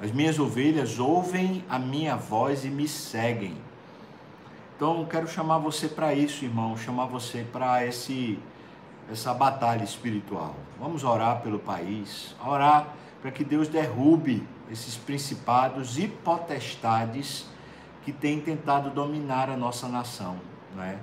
as 0.00 0.12
minhas 0.12 0.38
ovelhas 0.38 0.98
ouvem 0.98 1.64
a 1.68 1.78
minha 1.78 2.16
voz 2.16 2.64
e 2.64 2.70
me 2.70 2.88
seguem. 2.88 3.56
Então, 4.76 5.04
quero 5.04 5.28
chamar 5.28 5.58
você 5.58 5.88
para 5.88 6.14
isso, 6.14 6.44
irmão, 6.44 6.76
chamar 6.76 7.06
você 7.06 7.44
para 7.52 7.84
esse 7.84 8.38
essa 9.10 9.34
batalha 9.34 9.82
espiritual. 9.82 10.54
Vamos 10.78 11.02
orar 11.02 11.42
pelo 11.42 11.58
país, 11.58 12.34
orar 12.44 12.94
para 13.20 13.30
que 13.30 13.44
Deus 13.44 13.68
derrube 13.68 14.46
esses 14.70 14.96
principados 14.96 15.98
e 15.98 16.06
potestades 16.06 17.46
que 18.04 18.12
têm 18.12 18.40
tentado 18.40 18.88
dominar 18.90 19.50
a 19.50 19.56
nossa 19.56 19.88
nação, 19.88 20.38
não 20.74 20.82
é? 20.82 20.98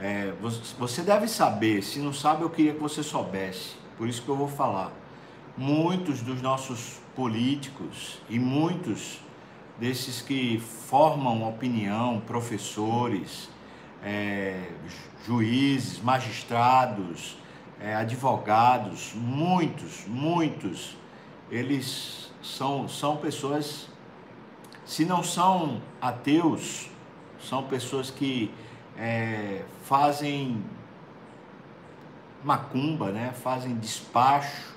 É? 0.00 0.32
você 0.78 1.02
deve 1.02 1.28
saber, 1.28 1.82
se 1.82 1.98
não 1.98 2.12
sabe, 2.12 2.42
eu 2.42 2.50
queria 2.50 2.72
que 2.72 2.80
você 2.80 3.02
soubesse, 3.02 3.74
por 3.98 4.08
isso 4.08 4.22
que 4.22 4.28
eu 4.28 4.36
vou 4.36 4.48
falar. 4.48 4.92
Muitos 5.56 6.22
dos 6.22 6.40
nossos 6.40 7.00
políticos 7.14 8.18
e 8.28 8.38
muitos 8.38 9.20
desses 9.78 10.22
que 10.22 10.58
formam 10.58 11.46
opinião, 11.46 12.20
professores, 12.20 13.50
é, 14.02 14.70
juízes, 15.26 16.00
magistrados, 16.00 17.36
é, 17.80 17.94
advogados, 17.94 19.12
muitos, 19.14 20.06
muitos, 20.06 20.96
eles 21.50 22.30
são, 22.42 22.88
são 22.88 23.16
pessoas, 23.16 23.88
se 24.84 25.04
não 25.04 25.22
são 25.22 25.80
ateus, 26.00 26.88
são 27.42 27.64
pessoas 27.64 28.10
que 28.10 28.52
é, 28.96 29.62
fazem 29.84 30.62
macumba, 32.42 33.10
né? 33.10 33.32
fazem 33.32 33.76
despacho, 33.76 34.74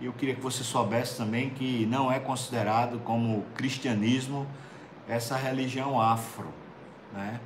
e 0.00 0.06
eu 0.06 0.12
queria 0.14 0.34
que 0.34 0.40
você 0.40 0.64
soubesse 0.64 1.18
também 1.18 1.50
que 1.50 1.84
não 1.86 2.10
é 2.10 2.18
considerado 2.18 2.98
como 3.00 3.44
cristianismo 3.54 4.46
essa 5.06 5.36
religião 5.36 6.00
afro, 6.00 6.46
né? 7.12 7.38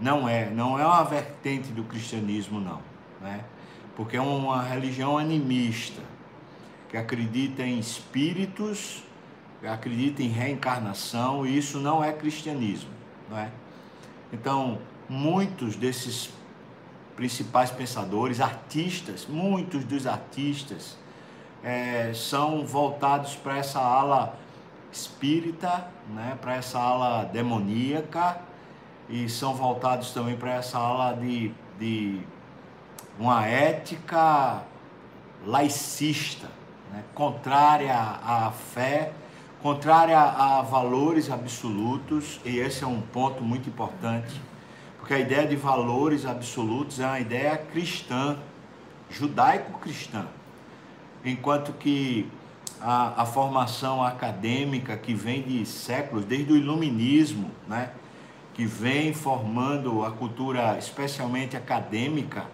Não 0.00 0.26
é, 0.26 0.48
não 0.48 0.78
é 0.78 0.86
uma 0.86 1.04
vertente 1.04 1.68
do 1.68 1.84
cristianismo 1.84 2.58
não, 2.60 2.80
né? 3.20 3.44
Porque 3.94 4.16
é 4.16 4.20
uma 4.22 4.62
religião 4.62 5.18
animista 5.18 6.00
que 6.88 6.96
acredita 6.96 7.62
em 7.62 7.78
espíritos, 7.78 9.02
acredita 9.62 10.22
em 10.22 10.28
reencarnação, 10.28 11.46
e 11.46 11.58
isso 11.58 11.78
não 11.78 12.02
é 12.02 12.10
cristianismo, 12.10 12.90
não 13.28 13.38
é? 13.38 13.50
Então, 14.32 14.78
muitos 15.08 15.76
desses 15.76 16.30
principais 17.16 17.70
pensadores, 17.70 18.40
artistas, 18.40 19.26
muitos 19.28 19.84
dos 19.84 20.06
artistas 20.06 20.96
é, 21.62 22.12
são 22.14 22.66
voltados 22.66 23.36
para 23.36 23.58
essa 23.58 23.80
ala 23.80 24.36
espírita, 24.90 25.86
né, 26.08 26.36
para 26.40 26.56
essa 26.56 26.78
ala 26.78 27.24
demoníaca 27.24 28.38
e 29.08 29.28
são 29.28 29.54
voltados 29.54 30.10
também 30.12 30.36
para 30.36 30.54
essa 30.54 30.78
ala 30.78 31.14
de, 31.14 31.52
de 31.78 32.20
uma 33.18 33.46
ética 33.46 34.62
laicista, 35.46 36.48
né, 36.92 37.02
contrária 37.14 37.96
à 37.96 38.50
fé, 38.50 39.12
contrária 39.62 40.18
a 40.18 40.60
valores 40.62 41.30
absolutos, 41.30 42.40
e 42.44 42.58
esse 42.58 42.82
é 42.82 42.86
um 42.86 43.00
ponto 43.00 43.42
muito 43.42 43.68
importante, 43.68 44.40
porque 45.12 45.22
a 45.24 45.26
ideia 45.26 45.46
de 45.46 45.56
valores 45.56 46.24
absolutos 46.24 46.98
é 46.98 47.04
uma 47.04 47.20
ideia 47.20 47.54
cristã, 47.58 48.38
judaico-cristã, 49.10 50.26
enquanto 51.22 51.74
que 51.74 52.26
a, 52.80 53.20
a, 53.20 53.26
formação 53.26 54.02
acadêmica 54.02 54.96
que 54.96 55.12
vem 55.12 55.42
de 55.42 55.66
séculos, 55.66 56.24
desde 56.24 56.54
o 56.54 56.56
iluminismo, 56.56 57.50
né, 57.68 57.90
que 58.54 58.64
vem 58.64 59.12
formando 59.12 60.02
a 60.02 60.10
cultura 60.10 60.78
especialmente 60.78 61.58
acadêmica, 61.58 62.46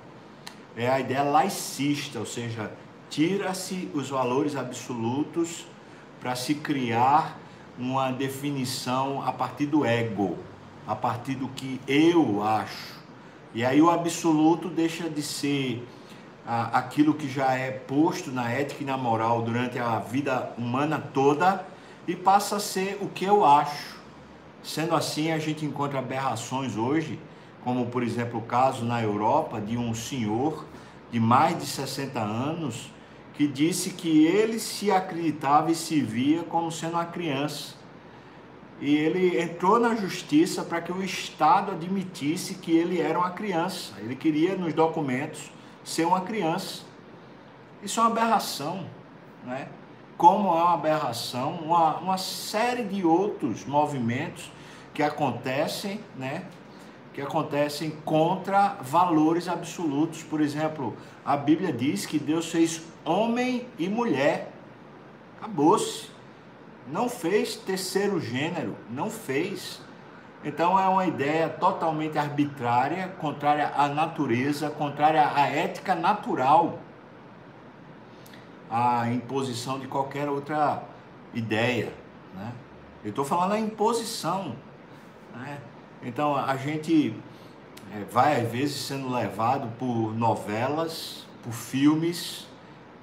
é 0.77 0.91
a 0.91 0.99
ideia 0.99 1.23
laicista, 1.23 2.19
ou 2.19 2.27
seja, 2.27 2.73
tira-se 3.09 3.89
os 3.95 4.11
valores 4.11 4.57
absolutos 4.57 5.65
para 6.21 6.35
se 6.35 6.57
criar 6.57 7.39
uma 7.79 8.11
definição 8.11 9.23
a 9.23 9.31
partir 9.31 9.67
do 9.67 9.85
ego, 9.85 10.37
a 10.89 10.97
partir 10.97 11.35
do 11.35 11.49
que 11.49 11.79
eu 11.87 12.43
acho. 12.43 12.97
E 13.55 13.63
aí 13.63 13.81
o 13.81 13.91
absoluto 13.91 14.71
deixa 14.71 15.09
de 15.09 15.23
ser 15.23 15.87
ah, 16.47 16.79
aquilo 16.79 17.13
que 17.13 17.29
já 17.29 17.53
é 17.53 17.71
posto 17.71 18.33
na 18.33 18.51
ética 18.51 18.83
e 18.83 18.87
na 18.87 18.97
moral 18.97 19.43
durante 19.43 19.79
a 19.79 19.99
vida 19.99 20.51
humana 20.57 20.99
toda 21.13 21.67
e 22.07 22.17
passa 22.17 22.57
a 22.57 22.61
ser 22.61 22.99
o 23.03 23.09
que 23.09 23.27
eu 23.27 23.45
acho. 23.45 23.99
Sendo 24.63 24.95
assim, 24.95 25.31
a 25.31 25.39
gente 25.39 25.65
encontra 25.67 25.99
aberrações 25.99 26.75
hoje, 26.77 27.19
como 27.63 27.87
por 27.87 28.03
exemplo 28.03 28.41
o 28.41 28.43
caso 28.43 28.83
na 28.83 29.03
Europa 29.03 29.61
de 29.61 29.77
um 29.77 29.95
senhor 29.95 30.65
de 31.13 31.21
mais 31.21 31.59
de 31.59 31.67
60 31.67 32.19
anos 32.19 32.91
que 33.35 33.47
disse 33.47 33.91
que 33.91 34.27
ele 34.27 34.59
se 34.59 34.91
acreditava 34.91 35.71
e 35.71 35.75
se 35.75 36.01
via 36.01 36.43
como 36.45 36.73
sendo 36.73 36.95
uma 36.95 37.05
criança. 37.05 37.78
E 38.81 38.95
ele 38.95 39.41
entrou 39.41 39.81
na 39.81 39.95
justiça 39.97 40.63
para 40.63 40.81
que 40.81 40.93
o 40.93 41.03
Estado 41.03 41.73
admitisse 41.73 42.55
que 42.55 42.71
ele 42.71 43.01
era 43.01 43.19
uma 43.19 43.31
criança. 43.31 43.95
Ele 43.99 44.15
queria, 44.15 44.57
nos 44.57 44.73
documentos, 44.73 45.51
ser 45.85 46.07
uma 46.07 46.21
criança. 46.21 46.83
Isso 47.83 47.99
é 47.99 48.03
uma 48.03 48.11
aberração, 48.11 48.87
né? 49.45 49.69
Como 50.17 50.49
é 50.49 50.63
uma 50.63 50.75
aberração, 50.75 51.55
uma, 51.57 51.97
uma 51.99 52.19
série 52.19 52.85
de 52.85 53.05
outros 53.05 53.65
movimentos 53.65 54.51
que 54.95 55.03
acontecem, 55.03 56.01
né? 56.17 56.45
Que 57.13 57.21
acontecem 57.21 57.91
contra 58.05 58.77
valores 58.81 59.49
absolutos. 59.49 60.23
Por 60.23 60.41
exemplo, 60.41 60.97
a 61.25 61.37
Bíblia 61.37 61.73
diz 61.73 62.07
que 62.07 62.19
Deus 62.19 62.51
fez 62.51 62.83
homem 63.05 63.67
e 63.77 63.89
mulher. 63.89 64.53
Acabou-se. 65.39 66.18
Não 66.91 67.09
fez 67.09 67.55
terceiro 67.57 68.21
gênero, 68.21 68.75
não 68.91 69.11
fez. 69.11 69.81
Então 70.43 70.79
é 70.79 70.89
uma 70.89 71.07
ideia 71.07 71.49
totalmente 71.49 72.17
arbitrária, 72.17 73.09
contrária 73.21 73.73
à 73.77 73.89
natureza, 73.89 74.71
contrária 74.71 75.31
à 75.35 75.47
ética 75.47 75.95
natural, 75.95 76.79
à 78.71 79.11
imposição 79.11 79.79
de 79.79 79.87
qualquer 79.87 80.29
outra 80.29 80.83
ideia. 81.35 81.93
Né? 82.35 82.53
Eu 83.05 83.11
estou 83.11 83.25
falando 83.25 83.53
a 83.53 83.59
imposição. 83.59 84.57
Né? 85.35 85.59
Então 86.03 86.37
a 86.37 86.57
gente 86.57 87.15
é, 87.95 88.05
vai 88.11 88.41
às 88.41 88.51
vezes 88.51 88.77
sendo 88.77 89.13
levado 89.13 89.69
por 89.79 90.15
novelas, 90.15 91.27
por 91.43 91.53
filmes, 91.53 92.47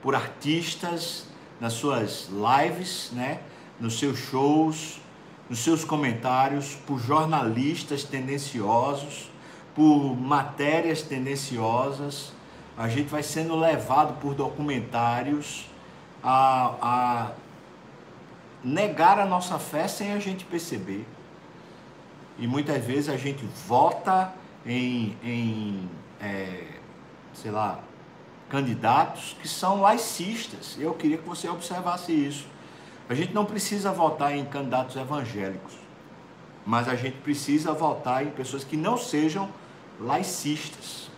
por 0.01 0.15
artistas 0.15 1.27
nas 1.59 1.73
suas 1.73 2.29
lives, 2.29 3.12
né? 3.13 3.39
Nos 3.79 3.99
seus 3.99 4.17
shows, 4.17 4.99
nos 5.49 5.59
seus 5.59 5.83
comentários, 5.83 6.75
por 6.88 6.99
jornalistas 6.99 8.03
tendenciosos, 8.03 9.29
por 9.73 10.15
matérias 10.15 11.01
tendenciosas. 11.01 12.33
A 12.77 12.88
gente 12.89 13.09
vai 13.09 13.23
sendo 13.23 13.55
levado 13.55 14.19
por 14.19 14.33
documentários 14.33 15.65
a, 16.23 16.73
a 16.81 17.31
negar 18.63 19.19
a 19.19 19.25
nossa 19.25 19.59
fé 19.59 19.88
sem 19.88 20.13
a 20.13 20.19
gente 20.19 20.43
perceber. 20.45 21.05
E 22.38 22.47
muitas 22.47 22.83
vezes 22.83 23.09
a 23.09 23.15
gente 23.15 23.45
vota 23.67 24.33
em, 24.65 25.15
em 25.23 25.89
é, 26.19 26.67
sei 27.33 27.51
lá, 27.51 27.79
candidatos 28.49 29.35
que 29.41 29.47
são 29.47 29.81
laicistas. 29.81 30.75
Eu 30.79 30.93
queria 30.93 31.17
que 31.17 31.27
você 31.27 31.47
observasse 31.47 32.11
isso. 32.11 32.47
A 33.07 33.13
gente 33.13 33.33
não 33.33 33.45
precisa 33.45 33.91
votar 33.91 34.35
em 34.35 34.45
candidatos 34.45 34.95
evangélicos, 34.95 35.73
mas 36.65 36.87
a 36.87 36.95
gente 36.95 37.17
precisa 37.17 37.71
votar 37.71 38.25
em 38.25 38.31
pessoas 38.31 38.63
que 38.63 38.75
não 38.75 38.97
sejam 38.97 39.49
laicistas, 39.99 41.09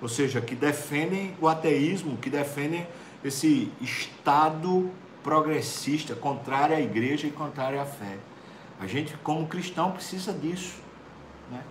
ou 0.00 0.08
seja, 0.08 0.40
que 0.40 0.54
defendem 0.54 1.34
o 1.40 1.46
ateísmo, 1.46 2.16
que 2.16 2.28
defendem 2.28 2.86
esse 3.24 3.70
Estado 3.80 4.90
progressista, 5.22 6.16
contrário 6.16 6.76
à 6.76 6.80
igreja 6.80 7.28
e 7.28 7.30
contrário 7.30 7.80
à 7.80 7.84
fé. 7.84 8.18
A 8.80 8.86
gente, 8.88 9.16
como 9.18 9.46
cristão, 9.46 9.92
precisa 9.92 10.32
disso. 10.32 10.82
Né? 11.48 11.62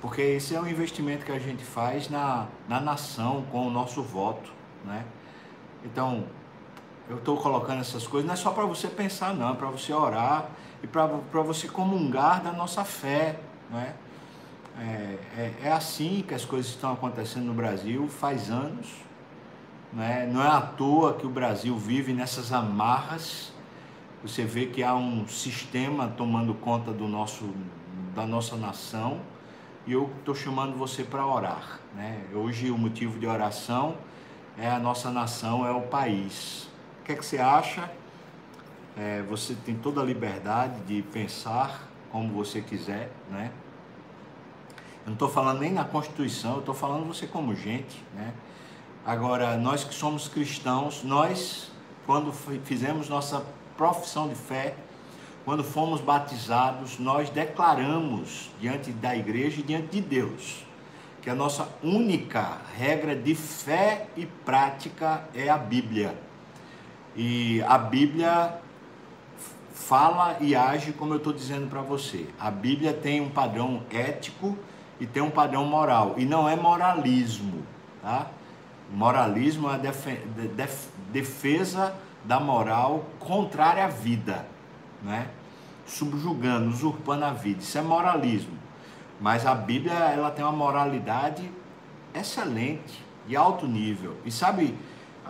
porque 0.00 0.22
esse 0.22 0.54
é 0.54 0.60
um 0.60 0.66
investimento 0.66 1.24
que 1.24 1.32
a 1.32 1.38
gente 1.38 1.62
faz 1.62 2.08
na, 2.08 2.46
na 2.68 2.80
nação 2.80 3.44
com 3.50 3.66
o 3.66 3.70
nosso 3.70 4.02
voto, 4.02 4.50
né? 4.84 5.04
Então, 5.84 6.24
eu 7.10 7.16
estou 7.16 7.36
colocando 7.36 7.80
essas 7.80 8.06
coisas 8.06 8.24
não 8.24 8.34
é 8.34 8.36
só 8.36 8.52
para 8.52 8.64
você 8.64 8.86
pensar, 8.86 9.34
não, 9.34 9.50
é 9.50 9.54
para 9.56 9.68
você 9.68 9.92
orar 9.92 10.48
e 10.80 10.86
para 10.86 11.06
você 11.42 11.66
comungar 11.66 12.40
da 12.40 12.52
nossa 12.52 12.84
fé, 12.84 13.40
né? 13.68 13.94
É, 14.78 15.18
é, 15.36 15.54
é, 15.64 15.72
assim 15.72 16.24
que 16.26 16.32
as 16.32 16.44
coisas 16.44 16.70
estão 16.70 16.92
acontecendo 16.92 17.46
no 17.46 17.52
Brasil 17.52 18.08
faz 18.08 18.48
anos, 18.48 18.86
né? 19.92 20.26
não 20.32 20.42
é 20.42 20.46
à 20.46 20.60
toa 20.60 21.14
que 21.14 21.26
o 21.26 21.28
Brasil 21.28 21.76
vive 21.76 22.12
nessas 22.12 22.52
amarras. 22.52 23.52
Você 24.22 24.44
vê 24.44 24.66
que 24.66 24.82
há 24.82 24.94
um 24.94 25.26
sistema 25.26 26.08
tomando 26.16 26.54
conta 26.54 26.92
do 26.92 27.08
nosso, 27.08 27.50
da 28.14 28.24
nossa 28.24 28.56
nação 28.56 29.20
e 29.86 29.92
eu 29.92 30.10
estou 30.20 30.34
chamando 30.34 30.78
você 30.78 31.02
para 31.02 31.26
orar. 31.26 31.80
Né? 31.94 32.22
Hoje 32.32 32.70
o 32.70 32.78
motivo 32.78 33.18
de 33.18 33.26
oração 33.26 33.96
é 34.56 34.70
a 34.70 34.78
nossa 34.78 35.10
nação, 35.10 35.66
é 35.66 35.72
o 35.72 35.82
país. 35.82 36.69
O 37.00 37.04
que 37.04 37.12
é 37.12 37.14
que 37.16 37.24
você 37.24 37.38
acha? 37.38 37.90
É, 38.96 39.22
você 39.22 39.54
tem 39.54 39.74
toda 39.74 40.00
a 40.00 40.04
liberdade 40.04 40.80
de 40.82 41.02
pensar 41.02 41.88
como 42.10 42.32
você 42.32 42.60
quiser, 42.60 43.10
né? 43.30 43.50
Eu 45.02 45.06
não 45.06 45.12
estou 45.14 45.28
falando 45.28 45.60
nem 45.60 45.72
na 45.72 45.84
Constituição, 45.84 46.54
eu 46.54 46.58
estou 46.60 46.74
falando 46.74 47.06
você 47.06 47.26
como 47.26 47.54
gente, 47.54 48.04
né? 48.14 48.32
Agora, 49.04 49.56
nós 49.56 49.82
que 49.82 49.94
somos 49.94 50.28
cristãos, 50.28 51.02
nós, 51.02 51.72
quando 52.06 52.32
fizemos 52.64 53.08
nossa 53.08 53.44
profissão 53.76 54.28
de 54.28 54.34
fé, 54.34 54.74
quando 55.44 55.64
fomos 55.64 56.00
batizados, 56.00 56.98
nós 56.98 57.30
declaramos 57.30 58.50
diante 58.60 58.92
da 58.92 59.16
igreja 59.16 59.60
e 59.60 59.62
diante 59.62 59.88
de 59.88 60.00
Deus 60.00 60.64
que 61.20 61.28
a 61.28 61.34
nossa 61.34 61.68
única 61.82 62.58
regra 62.76 63.14
de 63.14 63.34
fé 63.34 64.06
e 64.16 64.24
prática 64.24 65.24
é 65.34 65.48
a 65.48 65.58
Bíblia. 65.58 66.14
E 67.22 67.62
a 67.68 67.76
Bíblia 67.76 68.54
fala 69.74 70.38
e 70.40 70.56
age 70.56 70.92
como 70.92 71.12
eu 71.12 71.18
estou 71.18 71.34
dizendo 71.34 71.68
para 71.68 71.82
você. 71.82 72.26
A 72.40 72.50
Bíblia 72.50 72.94
tem 72.94 73.20
um 73.20 73.28
padrão 73.28 73.82
ético 73.90 74.56
e 74.98 75.06
tem 75.06 75.22
um 75.22 75.28
padrão 75.28 75.66
moral. 75.66 76.14
E 76.16 76.24
não 76.24 76.48
é 76.48 76.56
moralismo. 76.56 77.62
Tá? 78.00 78.26
Moralismo 78.90 79.68
é 79.68 79.74
a 79.74 79.80
defesa 81.12 81.94
da 82.24 82.40
moral 82.40 83.04
contrária 83.18 83.84
à 83.84 83.88
vida 83.88 84.46
né? 85.02 85.28
subjugando, 85.84 86.70
usurpando 86.70 87.26
a 87.26 87.34
vida. 87.34 87.60
Isso 87.60 87.76
é 87.76 87.82
moralismo. 87.82 88.56
Mas 89.20 89.44
a 89.44 89.54
Bíblia 89.54 89.92
ela 89.92 90.30
tem 90.30 90.42
uma 90.42 90.54
moralidade 90.54 91.50
excelente, 92.14 93.04
de 93.26 93.36
alto 93.36 93.66
nível. 93.66 94.16
E 94.24 94.30
sabe, 94.30 94.74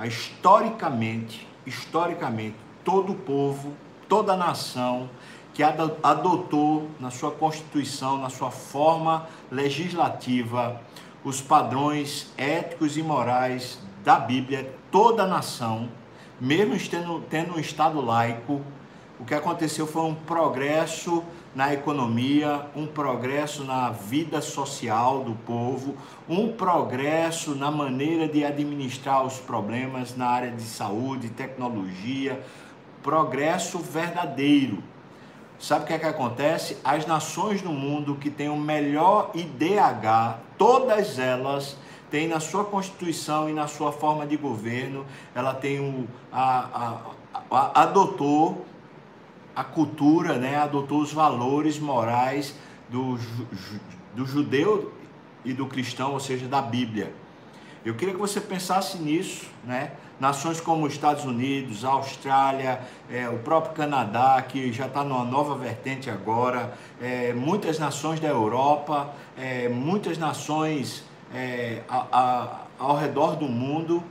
historicamente, 0.05 1.50
historicamente, 1.67 2.57
todo 2.85 3.15
povo, 3.15 3.75
toda 4.09 4.37
nação 4.37 5.09
que 5.53 5.63
adotou 5.63 6.89
na 6.99 7.11
sua 7.11 7.31
Constituição, 7.31 8.19
na 8.19 8.31
sua 8.31 8.51
forma 8.51 9.27
legislativa, 9.51 10.81
os 11.25 11.41
padrões 11.41 12.33
éticos 12.37 12.97
e 12.97 13.03
morais 13.03 13.79
da 14.05 14.19
Bíblia, 14.19 14.73
toda 14.91 15.27
nação, 15.27 15.89
mesmo 16.41 16.79
tendo, 16.89 17.21
tendo 17.29 17.55
um 17.55 17.61
Estado 17.61 18.01
laico, 18.01 18.63
o 19.19 19.25
que 19.25 19.35
aconteceu 19.35 19.87
foi 19.87 20.03
um 20.03 20.15
progresso 20.15 21.23
na 21.55 21.73
economia, 21.73 22.67
um 22.77 22.87
progresso 22.87 23.65
na 23.65 23.91
vida 23.91 24.41
social 24.41 25.25
do 25.25 25.35
povo, 25.35 25.97
um 26.29 26.53
progresso 26.53 27.55
na 27.55 27.71
maneira 27.71 28.29
de 28.29 28.45
administrar 28.45 29.25
os 29.25 29.39
problemas 29.39 30.17
na 30.17 30.27
área 30.27 30.51
de 30.51 30.63
saúde, 30.63 31.29
tecnologia, 31.31 32.41
progresso 33.03 33.79
verdadeiro. 33.79 34.83
Sabe 35.59 35.85
o 35.85 35.87
que 35.89 35.93
é 35.93 35.99
que 35.99 36.07
acontece? 36.07 36.79
As 36.85 37.05
nações 37.05 37.61
do 37.61 37.71
mundo 37.71 38.15
que 38.15 38.31
têm 38.31 38.49
o 38.49 38.57
melhor 38.57 39.31
IDH, 39.35 40.39
todas 40.57 41.19
elas 41.19 41.77
têm 42.11 42.27
na 42.27 42.41
sua 42.41 42.65
constituição 42.65 43.49
e 43.49 43.53
na 43.53 43.67
sua 43.67 43.93
forma 43.93 44.27
de 44.27 44.37
governo, 44.37 45.05
ela 45.35 45.53
tem 45.53 45.81
o 45.81 46.09
a, 46.33 47.01
a, 47.35 47.57
a, 47.57 47.83
adotou 47.83 48.65
a 49.55 49.65
cultura, 49.65 50.39
né? 50.39 50.57
adotou 50.57 51.01
os 51.01 51.13
valores 51.13 51.79
morais 51.79 52.55
do, 52.89 53.19
do 54.15 54.27
judeu 54.27 54.93
e 55.45 55.53
do 55.53 55.67
cristão, 55.67 56.13
ou 56.13 56.21
seja, 56.21 56.47
da 56.47 56.61
Bíblia. 56.61 57.13
Eu 57.85 57.95
queria 57.95 58.13
que 58.13 58.21
você 58.21 58.41
pensasse 58.41 58.99
nisso, 58.99 59.47
né? 59.65 59.93
Nações 60.19 60.61
como 60.61 60.85
os 60.85 60.93
Estados 60.93 61.25
Unidos, 61.25 61.83
Austrália, 61.83 62.83
é, 63.11 63.27
o 63.27 63.39
próprio 63.39 63.73
Canadá, 63.73 64.43
que 64.43 64.71
já 64.71 64.85
está 64.85 65.03
numa 65.03 65.25
nova 65.25 65.55
vertente 65.55 66.11
agora, 66.11 66.75
é, 67.01 67.33
muitas 67.33 67.79
nações 67.79 68.21
da 68.21 68.29
Europa, 68.29 69.15
é, 69.39 69.67
muitas 69.71 70.19
nações 70.19 71.05
é, 71.35 71.81
a, 71.89 72.07
a, 72.13 72.61
ao 72.79 72.97
redor 72.97 73.37
do 73.37 73.47
mundo, 73.47 74.05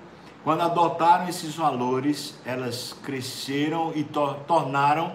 quando 0.43 0.62
adotaram 0.62 1.30
esses 1.30 1.54
valores, 1.54 2.39
elas 2.43 2.95
cresceram 3.04 3.91
e 3.93 4.04
to 4.04 4.36
tornaram 4.47 5.13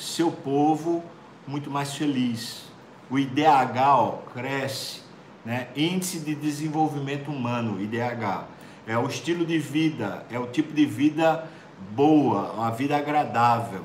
seu 0.00 0.30
povo 0.30 1.04
muito 1.46 1.70
mais 1.70 1.94
feliz. 1.94 2.64
O 3.10 3.18
IDH 3.18 4.30
cresce, 4.32 5.02
né? 5.44 5.68
Índice 5.76 6.20
de 6.20 6.34
Desenvolvimento 6.34 7.30
Humano, 7.30 7.80
IDH. 7.80 8.44
É 8.86 8.96
o 8.96 9.06
estilo 9.06 9.44
de 9.44 9.58
vida, 9.58 10.24
é 10.30 10.38
o 10.38 10.46
tipo 10.46 10.72
de 10.72 10.86
vida 10.86 11.48
boa, 11.92 12.52
uma 12.52 12.70
vida 12.70 12.96
agradável. 12.96 13.84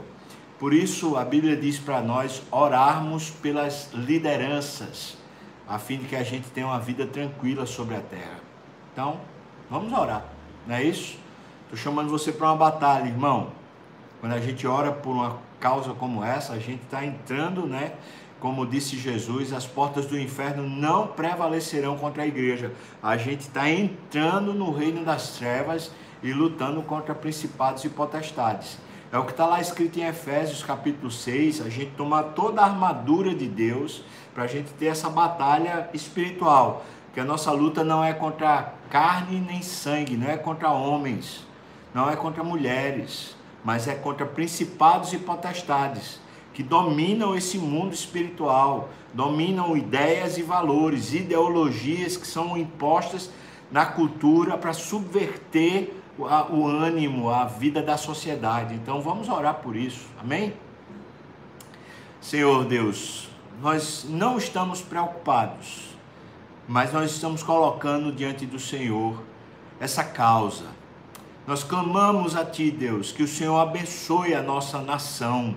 Por 0.59 0.73
isso 0.73 1.17
a 1.17 1.25
Bíblia 1.25 1.55
diz 1.55 1.77
para 1.77 2.01
nós 2.01 2.41
orarmos 2.49 3.29
pelas 3.29 3.91
lideranças, 3.93 5.17
a 5.67 5.77
fim 5.77 5.97
de 5.97 6.05
que 6.05 6.15
a 6.15 6.23
gente 6.23 6.47
tenha 6.49 6.67
uma 6.67 6.79
vida 6.79 7.05
tranquila 7.05 7.65
sobre 7.65 7.95
a 7.95 8.01
terra. 8.01 8.39
Então, 8.93 9.19
vamos 9.69 9.91
orar, 9.91 10.25
não 10.65 10.75
é 10.75 10.83
isso? 10.83 11.17
Estou 11.63 11.77
chamando 11.77 12.09
você 12.09 12.31
para 12.31 12.47
uma 12.47 12.55
batalha, 12.55 13.07
irmão. 13.07 13.49
Quando 14.25 14.37
a 14.37 14.39
gente 14.39 14.65
ora 14.65 14.91
por 14.91 15.11
uma 15.11 15.37
causa 15.59 15.93
como 15.93 16.23
essa, 16.23 16.53
a 16.53 16.57
gente 16.57 16.81
está 16.81 17.05
entrando, 17.05 17.67
né? 17.67 17.91
Como 18.39 18.65
disse 18.65 18.97
Jesus, 18.97 19.53
as 19.53 19.67
portas 19.67 20.07
do 20.07 20.19
inferno 20.19 20.67
não 20.67 21.05
prevalecerão 21.05 21.95
contra 21.95 22.23
a 22.23 22.25
igreja. 22.25 22.71
A 23.03 23.17
gente 23.17 23.41
está 23.41 23.69
entrando 23.69 24.51
no 24.51 24.71
reino 24.71 25.05
das 25.05 25.37
trevas 25.37 25.91
e 26.23 26.33
lutando 26.33 26.81
contra 26.81 27.13
principados 27.13 27.83
e 27.83 27.89
potestades. 27.89 28.79
É 29.11 29.17
o 29.19 29.25
que 29.25 29.29
está 29.29 29.45
lá 29.45 29.61
escrito 29.61 29.99
em 29.99 30.07
Efésios 30.07 30.63
capítulo 30.63 31.11
6, 31.11 31.61
a 31.61 31.69
gente 31.69 31.91
tomar 31.91 32.23
toda 32.23 32.61
a 32.61 32.65
armadura 32.65 33.35
de 33.35 33.47
Deus 33.47 34.03
para 34.33 34.45
a 34.45 34.47
gente 34.47 34.73
ter 34.73 34.87
essa 34.87 35.07
batalha 35.07 35.87
espiritual. 35.93 36.83
Que 37.13 37.19
a 37.19 37.23
nossa 37.23 37.51
luta 37.51 37.83
não 37.83 38.03
é 38.03 38.11
contra 38.11 38.73
carne 38.89 39.39
nem 39.39 39.61
sangue, 39.61 40.17
não 40.17 40.27
é 40.27 40.35
contra 40.35 40.71
homens, 40.71 41.45
não 41.93 42.09
é 42.09 42.15
contra 42.15 42.43
mulheres, 42.43 43.34
mas 43.65 43.87
é 43.87 43.95
contra 43.95 44.27
principados 44.27 45.11
e 45.11 45.17
potestades 45.17 46.21
que 46.53 46.61
dominam 46.61 47.35
esse 47.35 47.57
mundo 47.57 47.93
espiritual, 47.93 48.89
dominam 49.11 49.75
ideias 49.75 50.37
e 50.37 50.43
valores, 50.43 51.13
ideologias 51.13 52.15
que 52.15 52.27
são 52.27 52.55
impostas 52.55 53.29
na 53.71 53.85
cultura 53.85 54.55
para 54.55 54.71
subverter 54.71 55.91
o 56.17 56.67
ânimo, 56.67 57.29
a 57.29 57.43
vida 57.43 57.81
da 57.81 57.97
sociedade. 57.97 58.75
Então 58.75 59.01
vamos 59.01 59.27
orar 59.27 59.55
por 59.55 59.75
isso, 59.75 60.07
amém? 60.17 60.53
Senhor 62.21 62.65
Deus, 62.65 63.27
nós 63.61 64.05
não 64.07 64.37
estamos 64.37 64.81
preocupados, 64.81 65.89
mas 66.67 66.93
nós 66.93 67.11
estamos 67.11 67.41
colocando 67.43 68.11
diante 68.11 68.45
do 68.45 68.59
Senhor 68.59 69.21
essa 69.79 70.03
causa 70.03 70.74
nós 71.47 71.63
clamamos 71.63 72.35
a 72.35 72.43
Ti, 72.43 72.71
Deus, 72.71 73.11
que 73.11 73.21
o 73.23 73.27
Senhor 73.27 73.57
abençoe 73.59 74.33
a 74.33 74.41
nossa 74.41 74.79
nação. 74.79 75.55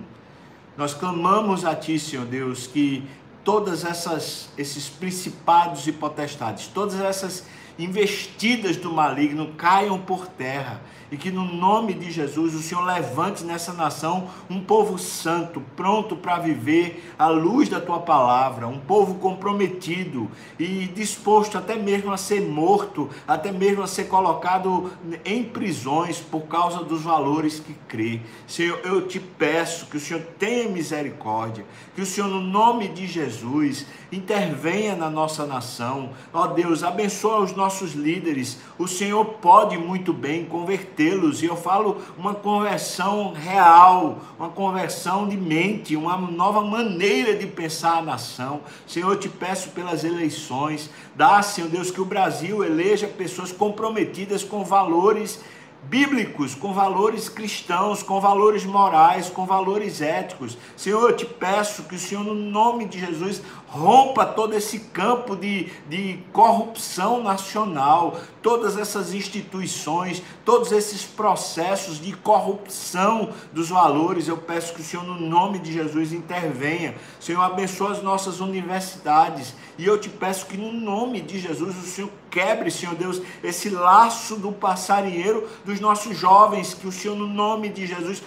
Nós 0.77 0.93
clamamos 0.93 1.65
a 1.65 1.75
Ti, 1.75 1.99
Senhor 1.99 2.25
Deus, 2.25 2.67
que 2.67 3.03
todas 3.43 3.83
essas 3.83 4.49
esses 4.57 4.87
principados 4.87 5.87
e 5.87 5.91
potestades, 5.91 6.67
todas 6.67 6.99
essas 6.99 7.45
investidas 7.79 8.75
do 8.77 8.91
maligno 8.91 9.53
caiam 9.57 9.97
por 9.97 10.27
terra 10.27 10.81
e 11.11 11.17
que 11.17 11.31
no 11.31 11.43
nome 11.43 11.93
de 11.93 12.11
Jesus 12.11 12.53
o 12.53 12.61
Senhor 12.61 12.83
levante 12.83 13.43
nessa 13.43 13.73
nação 13.73 14.29
um 14.49 14.61
povo 14.61 14.97
santo, 14.97 15.61
pronto 15.75 16.15
para 16.15 16.37
viver 16.37 17.11
à 17.17 17.27
luz 17.27 17.67
da 17.67 17.79
tua 17.79 17.99
palavra, 17.99 18.67
um 18.67 18.79
povo 18.79 19.15
comprometido 19.15 20.29
e 20.59 20.85
disposto 20.87 21.57
até 21.57 21.75
mesmo 21.75 22.11
a 22.11 22.17
ser 22.17 22.41
morto, 22.41 23.09
até 23.27 23.51
mesmo 23.51 23.81
a 23.81 23.87
ser 23.87 24.05
colocado 24.05 24.91
em 25.25 25.43
prisões 25.43 26.19
por 26.19 26.41
causa 26.41 26.83
dos 26.83 27.01
valores 27.01 27.59
que 27.59 27.73
crê. 27.87 28.21
Senhor, 28.47 28.79
eu 28.83 29.07
te 29.07 29.19
peço 29.19 29.87
que 29.87 29.97
o 29.97 29.99
Senhor 29.99 30.21
tenha 30.37 30.69
misericórdia, 30.69 31.65
que 31.95 32.01
o 32.01 32.05
Senhor 32.05 32.27
no 32.27 32.41
nome 32.41 32.87
de 32.87 33.07
Jesus 33.07 33.85
intervenha 34.11 34.95
na 34.95 35.09
nossa 35.09 35.45
nação. 35.45 36.11
Ó 36.33 36.47
Deus, 36.47 36.83
abençoa 36.83 37.41
os 37.41 37.53
nossos 37.53 37.68
líderes. 37.93 38.57
O 38.77 38.87
Senhor 38.87 39.25
pode 39.25 39.77
muito 39.77 40.11
bem 40.13 40.45
convertê-los. 40.45 41.41
E 41.41 41.45
eu 41.45 41.55
falo 41.55 41.97
uma 42.17 42.33
conversão 42.33 43.33
real, 43.33 44.19
uma 44.37 44.49
conversão 44.49 45.27
de 45.27 45.37
mente, 45.37 45.95
uma 45.95 46.17
nova 46.17 46.61
maneira 46.61 47.35
de 47.35 47.47
pensar 47.47 47.97
a 47.97 48.01
nação. 48.01 48.61
Senhor, 48.87 49.11
eu 49.11 49.19
te 49.19 49.29
peço 49.29 49.69
pelas 49.69 50.03
eleições. 50.03 50.89
Dá, 51.15 51.41
Senhor 51.41 51.69
Deus, 51.69 51.91
que 51.91 52.01
o 52.01 52.05
Brasil 52.05 52.63
eleja 52.63 53.07
pessoas 53.07 53.51
comprometidas 53.51 54.43
com 54.43 54.63
valores 54.63 55.39
bíblicos, 55.83 56.53
com 56.55 56.73
valores 56.73 57.29
cristãos, 57.29 58.03
com 58.03 58.19
valores 58.19 58.65
morais, 58.65 59.29
com 59.29 59.45
valores 59.45 60.01
éticos. 60.01 60.57
Senhor, 60.75 61.09
eu 61.09 61.15
te 61.15 61.25
peço 61.25 61.83
que 61.83 61.95
o 61.95 61.99
Senhor, 61.99 62.23
no 62.23 62.33
nome 62.33 62.85
de 62.85 62.99
Jesus, 62.99 63.41
rompa 63.71 64.25
todo 64.25 64.55
esse 64.55 64.79
campo 64.79 65.35
de, 65.35 65.71
de 65.87 66.19
corrupção 66.33 67.21
nacional, 67.21 68.19
todas 68.41 68.77
essas 68.77 69.13
instituições, 69.13 70.23
todos 70.43 70.71
esses 70.71 71.03
processos 71.03 72.01
de 72.01 72.13
corrupção 72.13 73.29
dos 73.53 73.69
valores. 73.69 74.27
Eu 74.27 74.37
peço 74.37 74.73
que 74.73 74.81
o 74.81 74.83
Senhor, 74.83 75.03
no 75.03 75.19
nome 75.19 75.59
de 75.59 75.71
Jesus, 75.71 76.11
intervenha. 76.11 76.95
Senhor, 77.19 77.41
abençoa 77.41 77.91
as 77.91 78.01
nossas 78.01 78.39
universidades. 78.39 79.53
E 79.77 79.85
eu 79.85 79.99
te 79.99 80.09
peço 80.09 80.47
que, 80.47 80.57
no 80.57 80.73
nome 80.73 81.21
de 81.21 81.39
Jesus, 81.39 81.77
o 81.77 81.87
Senhor 81.87 82.11
quebre, 82.29 82.69
Senhor 82.69 82.95
Deus, 82.95 83.21
esse 83.43 83.69
laço 83.69 84.35
do 84.35 84.51
passarinheiro 84.51 85.47
dos 85.63 85.79
nossos 85.79 86.17
jovens. 86.17 86.73
Que 86.73 86.87
o 86.87 86.91
Senhor, 86.91 87.15
no 87.15 87.27
nome 87.27 87.69
de 87.69 87.85
Jesus, 87.85 88.21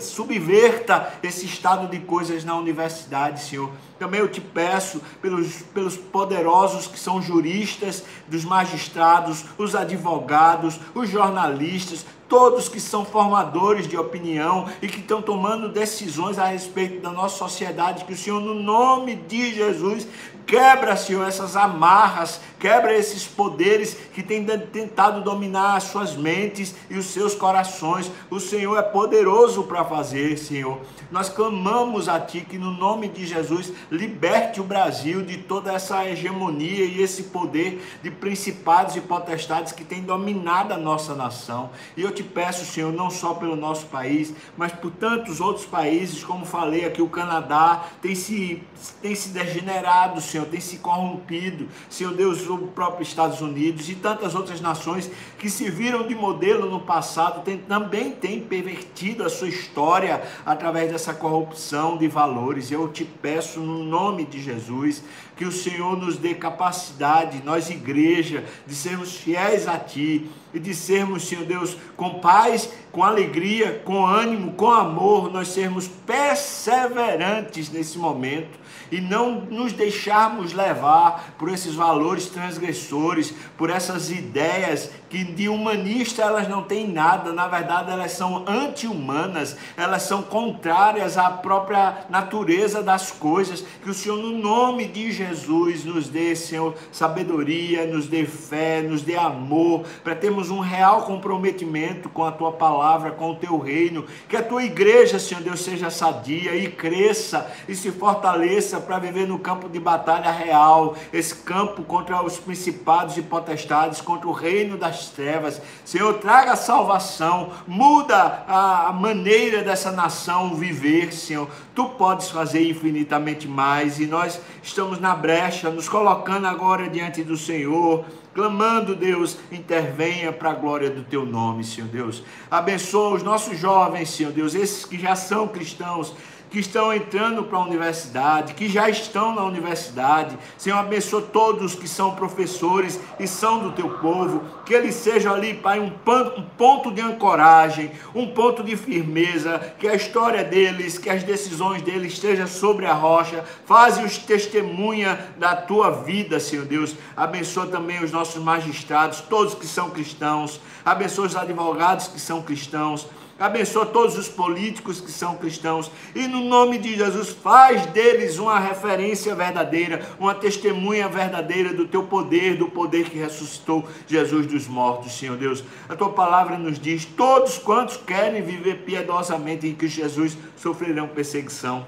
subverta 0.00 1.14
esse 1.22 1.46
estado 1.46 1.88
de 1.88 1.98
coisas 1.98 2.44
na 2.44 2.56
universidade, 2.56 3.42
Senhor 3.42 3.70
também 4.02 4.18
eu 4.18 4.26
te 4.26 4.40
peço 4.40 5.00
pelos, 5.20 5.62
pelos 5.72 5.96
poderosos 5.96 6.88
que 6.88 6.98
são 6.98 7.22
juristas, 7.22 8.02
dos 8.26 8.44
magistrados, 8.44 9.44
os 9.56 9.76
advogados, 9.76 10.80
os 10.92 11.08
jornalistas, 11.08 12.04
todos 12.32 12.66
que 12.66 12.80
são 12.80 13.04
formadores 13.04 13.86
de 13.86 13.94
opinião 13.94 14.66
e 14.80 14.88
que 14.88 15.00
estão 15.00 15.20
tomando 15.20 15.68
decisões 15.68 16.38
a 16.38 16.46
respeito 16.46 17.02
da 17.02 17.10
nossa 17.10 17.36
sociedade, 17.36 18.06
que 18.06 18.14
o 18.14 18.16
Senhor, 18.16 18.40
no 18.40 18.54
nome 18.54 19.16
de 19.16 19.54
Jesus, 19.54 20.08
quebra, 20.46 20.96
Senhor, 20.96 21.26
essas 21.26 21.56
amarras, 21.56 22.40
quebra 22.58 22.94
esses 22.96 23.26
poderes 23.26 23.96
que 24.14 24.22
têm 24.22 24.44
tentado 24.44 25.22
dominar 25.22 25.76
as 25.76 25.84
suas 25.84 26.14
mentes 26.14 26.74
e 26.88 26.96
os 26.96 27.06
seus 27.06 27.34
corações. 27.34 28.10
O 28.30 28.40
Senhor 28.40 28.78
é 28.78 28.82
poderoso 28.82 29.64
para 29.64 29.84
fazer, 29.84 30.38
Senhor. 30.38 30.80
Nós 31.10 31.28
clamamos 31.28 32.08
a 32.08 32.18
Ti 32.18 32.46
que, 32.48 32.58
no 32.58 32.70
nome 32.70 33.08
de 33.08 33.26
Jesus, 33.26 33.72
liberte 33.90 34.60
o 34.60 34.64
Brasil 34.64 35.22
de 35.22 35.38
toda 35.38 35.72
essa 35.72 36.06
hegemonia 36.08 36.84
e 36.84 37.02
esse 37.02 37.24
poder 37.24 37.82
de 38.02 38.10
principados 38.10 38.96
e 38.96 39.00
potestades 39.00 39.72
que 39.72 39.84
têm 39.84 40.02
dominado 40.02 40.72
a 40.72 40.78
nossa 40.78 41.14
nação. 41.14 41.70
E 41.96 42.02
eu 42.02 42.12
te 42.12 42.21
te 42.22 42.28
peço, 42.28 42.64
Senhor, 42.64 42.92
não 42.92 43.10
só 43.10 43.34
pelo 43.34 43.56
nosso 43.56 43.86
país, 43.86 44.32
mas 44.56 44.72
por 44.72 44.90
tantos 44.92 45.40
outros 45.40 45.66
países, 45.66 46.22
como 46.22 46.46
falei 46.46 46.84
aqui, 46.84 47.02
o 47.02 47.08
Canadá 47.08 47.84
tem 48.00 48.14
se, 48.14 48.62
tem 49.00 49.14
se 49.14 49.30
degenerado, 49.30 50.20
Senhor, 50.20 50.46
tem 50.46 50.60
se 50.60 50.78
corrompido, 50.78 51.68
Senhor 51.90 52.14
Deus, 52.14 52.48
o 52.48 52.58
próprio 52.58 53.02
Estados 53.02 53.40
Unidos 53.40 53.88
e 53.88 53.94
tantas 53.94 54.34
outras 54.34 54.60
nações 54.60 55.10
que 55.38 55.50
se 55.50 55.68
viram 55.70 56.06
de 56.06 56.14
modelo 56.14 56.70
no 56.70 56.80
passado, 56.80 57.42
tem, 57.42 57.58
também 57.58 58.12
tem 58.12 58.40
pervertido 58.40 59.24
a 59.24 59.28
sua 59.28 59.48
história 59.48 60.22
através 60.46 60.92
dessa 60.92 61.12
corrupção 61.12 61.96
de 61.96 62.06
valores. 62.06 62.70
Eu 62.70 62.88
te 62.88 63.04
peço, 63.04 63.60
no 63.60 63.82
nome 63.82 64.24
de 64.24 64.40
Jesus, 64.40 65.02
que 65.42 65.48
o 65.48 65.50
Senhor 65.50 65.96
nos 65.98 66.16
dê 66.16 66.34
capacidade, 66.34 67.42
nós 67.44 67.68
igreja, 67.68 68.44
de 68.64 68.76
sermos 68.76 69.16
fiéis 69.16 69.66
a 69.66 69.76
Ti 69.76 70.30
e 70.54 70.60
de 70.60 70.72
sermos, 70.72 71.26
Senhor 71.26 71.44
Deus, 71.44 71.76
com 71.96 72.20
paz, 72.20 72.72
com 72.92 73.02
alegria, 73.02 73.82
com 73.84 74.06
ânimo, 74.06 74.52
com 74.52 74.70
amor, 74.70 75.32
nós 75.32 75.48
sermos 75.48 75.88
perseverantes 76.06 77.72
nesse 77.72 77.98
momento 77.98 78.61
e 78.92 79.00
não 79.00 79.40
nos 79.40 79.72
deixarmos 79.72 80.52
levar 80.52 81.34
por 81.38 81.48
esses 81.48 81.74
valores 81.74 82.26
transgressores, 82.26 83.34
por 83.56 83.70
essas 83.70 84.10
ideias 84.10 84.90
que 85.08 85.24
de 85.24 85.48
humanista 85.48 86.22
elas 86.22 86.48
não 86.48 86.62
têm 86.62 86.88
nada, 86.88 87.32
na 87.32 87.46
verdade 87.46 87.90
elas 87.90 88.12
são 88.12 88.44
anti-humanas, 88.46 89.56
elas 89.76 90.02
são 90.02 90.22
contrárias 90.22 91.18
à 91.18 91.30
própria 91.30 92.06
natureza 92.08 92.82
das 92.82 93.10
coisas. 93.10 93.64
Que 93.82 93.90
o 93.90 93.94
Senhor, 93.94 94.16
no 94.16 94.32
nome 94.32 94.86
de 94.86 95.12
Jesus, 95.12 95.84
nos 95.84 96.08
dê, 96.08 96.34
Senhor, 96.34 96.74
sabedoria, 96.90 97.86
nos 97.86 98.06
dê 98.06 98.24
fé, 98.24 98.82
nos 98.82 99.02
dê 99.02 99.16
amor, 99.16 99.84
para 100.04 100.14
termos 100.14 100.50
um 100.50 100.60
real 100.60 101.02
comprometimento 101.02 102.08
com 102.08 102.24
a 102.24 102.32
tua 102.32 102.52
palavra, 102.52 103.10
com 103.10 103.30
o 103.30 103.36
teu 103.36 103.58
reino. 103.58 104.04
Que 104.28 104.36
a 104.36 104.42
tua 104.42 104.64
igreja, 104.64 105.18
Senhor 105.18 105.42
Deus, 105.42 105.60
seja 105.60 105.90
sadia 105.90 106.54
e 106.54 106.70
cresça 106.70 107.50
e 107.68 107.74
se 107.74 107.90
fortaleça 107.90 108.81
para 108.82 108.98
viver 108.98 109.26
no 109.26 109.38
campo 109.38 109.68
de 109.68 109.78
batalha 109.80 110.30
real, 110.30 110.96
esse 111.12 111.34
campo 111.34 111.82
contra 111.82 112.22
os 112.22 112.38
principados 112.38 113.16
e 113.16 113.22
potestades, 113.22 114.00
contra 114.00 114.28
o 114.28 114.32
reino 114.32 114.76
das 114.76 115.08
trevas. 115.08 115.60
Senhor, 115.84 116.14
traga 116.14 116.56
salvação, 116.56 117.50
muda 117.66 118.44
a 118.46 118.92
maneira 118.92 119.62
dessa 119.62 119.90
nação 119.90 120.54
viver, 120.54 121.12
Senhor. 121.12 121.48
Tu 121.74 121.84
podes 121.90 122.30
fazer 122.30 122.68
infinitamente 122.68 123.48
mais 123.48 123.98
e 123.98 124.06
nós 124.06 124.40
estamos 124.62 124.98
na 125.00 125.14
brecha, 125.14 125.70
nos 125.70 125.88
colocando 125.88 126.46
agora 126.46 126.88
diante 126.88 127.22
do 127.22 127.36
Senhor 127.36 128.04
clamando, 128.34 128.94
Deus, 128.94 129.36
intervenha 129.50 130.32
para 130.32 130.50
a 130.50 130.54
glória 130.54 130.90
do 130.90 131.02
teu 131.04 131.24
nome, 131.24 131.64
Senhor 131.64 131.88
Deus. 131.88 132.22
Abençoa 132.50 133.16
os 133.16 133.22
nossos 133.22 133.58
jovens, 133.58 134.10
Senhor 134.10 134.32
Deus, 134.32 134.54
esses 134.54 134.84
que 134.84 134.98
já 134.98 135.14
são 135.14 135.46
cristãos, 135.48 136.14
que 136.52 136.60
estão 136.60 136.92
entrando 136.92 137.42
para 137.44 137.56
a 137.56 137.64
universidade, 137.64 138.52
que 138.52 138.68
já 138.68 138.86
estão 138.86 139.34
na 139.34 139.42
universidade. 139.42 140.38
Senhor, 140.58 140.76
abençoa 140.76 141.22
todos 141.22 141.74
que 141.74 141.88
são 141.88 142.14
professores 142.14 143.00
e 143.18 143.26
são 143.26 143.60
do 143.60 143.72
teu 143.72 143.88
povo. 143.88 144.44
Que 144.66 144.74
eles 144.74 144.94
sejam 144.96 145.32
ali, 145.32 145.54
Pai, 145.54 145.80
um, 145.80 145.90
ponto 145.90 146.90
de 146.92 147.00
ancoragem, 147.00 147.90
um 148.14 148.26
ponto 148.34 148.62
de 148.62 148.76
firmeza. 148.76 149.74
Que 149.78 149.88
a 149.88 149.94
história 149.94 150.44
deles, 150.44 150.98
que 150.98 151.08
as 151.08 151.22
decisões 151.22 151.80
deles 151.80 152.12
estejam 152.12 152.46
sobre 152.46 152.84
a 152.84 152.92
rocha. 152.92 153.42
Faze-os 153.64 154.18
testemunha 154.18 155.32
da 155.38 155.56
tua 155.56 155.90
vida, 156.02 156.38
Senhor 156.38 156.66
Deus. 156.66 156.94
Abençoa 157.16 157.66
também 157.66 158.04
os 158.04 158.12
nossos 158.12 158.42
magistrados, 158.42 159.22
todos 159.22 159.54
que 159.54 159.66
são 159.66 159.88
cristãos. 159.88 160.60
Abençoa 160.84 161.28
os 161.28 161.34
advogados 161.34 162.08
que 162.08 162.20
são 162.20 162.42
cristãos 162.42 163.06
abençoa 163.38 163.86
todos 163.86 164.16
os 164.16 164.28
políticos 164.28 165.00
que 165.00 165.10
são 165.10 165.36
cristãos 165.36 165.90
e 166.14 166.26
no 166.26 166.44
nome 166.44 166.78
de 166.78 166.96
Jesus 166.96 167.30
faz 167.30 167.86
deles 167.86 168.38
uma 168.38 168.58
referência 168.58 169.34
verdadeira, 169.34 170.06
uma 170.18 170.34
testemunha 170.34 171.08
verdadeira 171.08 171.72
do 171.72 171.86
teu 171.86 172.02
poder, 172.04 172.56
do 172.56 172.68
poder 172.68 173.08
que 173.08 173.18
ressuscitou 173.18 173.88
Jesus 174.06 174.46
dos 174.46 174.66
mortos, 174.66 175.12
Senhor 175.18 175.36
Deus. 175.36 175.64
A 175.88 175.96
tua 175.96 176.10
palavra 176.10 176.58
nos 176.58 176.78
diz: 176.78 177.04
todos 177.04 177.58
quantos 177.58 177.96
querem 177.96 178.42
viver 178.42 178.84
piedosamente 178.84 179.66
em 179.66 179.74
Cristo 179.74 179.96
Jesus 179.96 180.36
sofrerão 180.56 181.08
perseguição. 181.08 181.86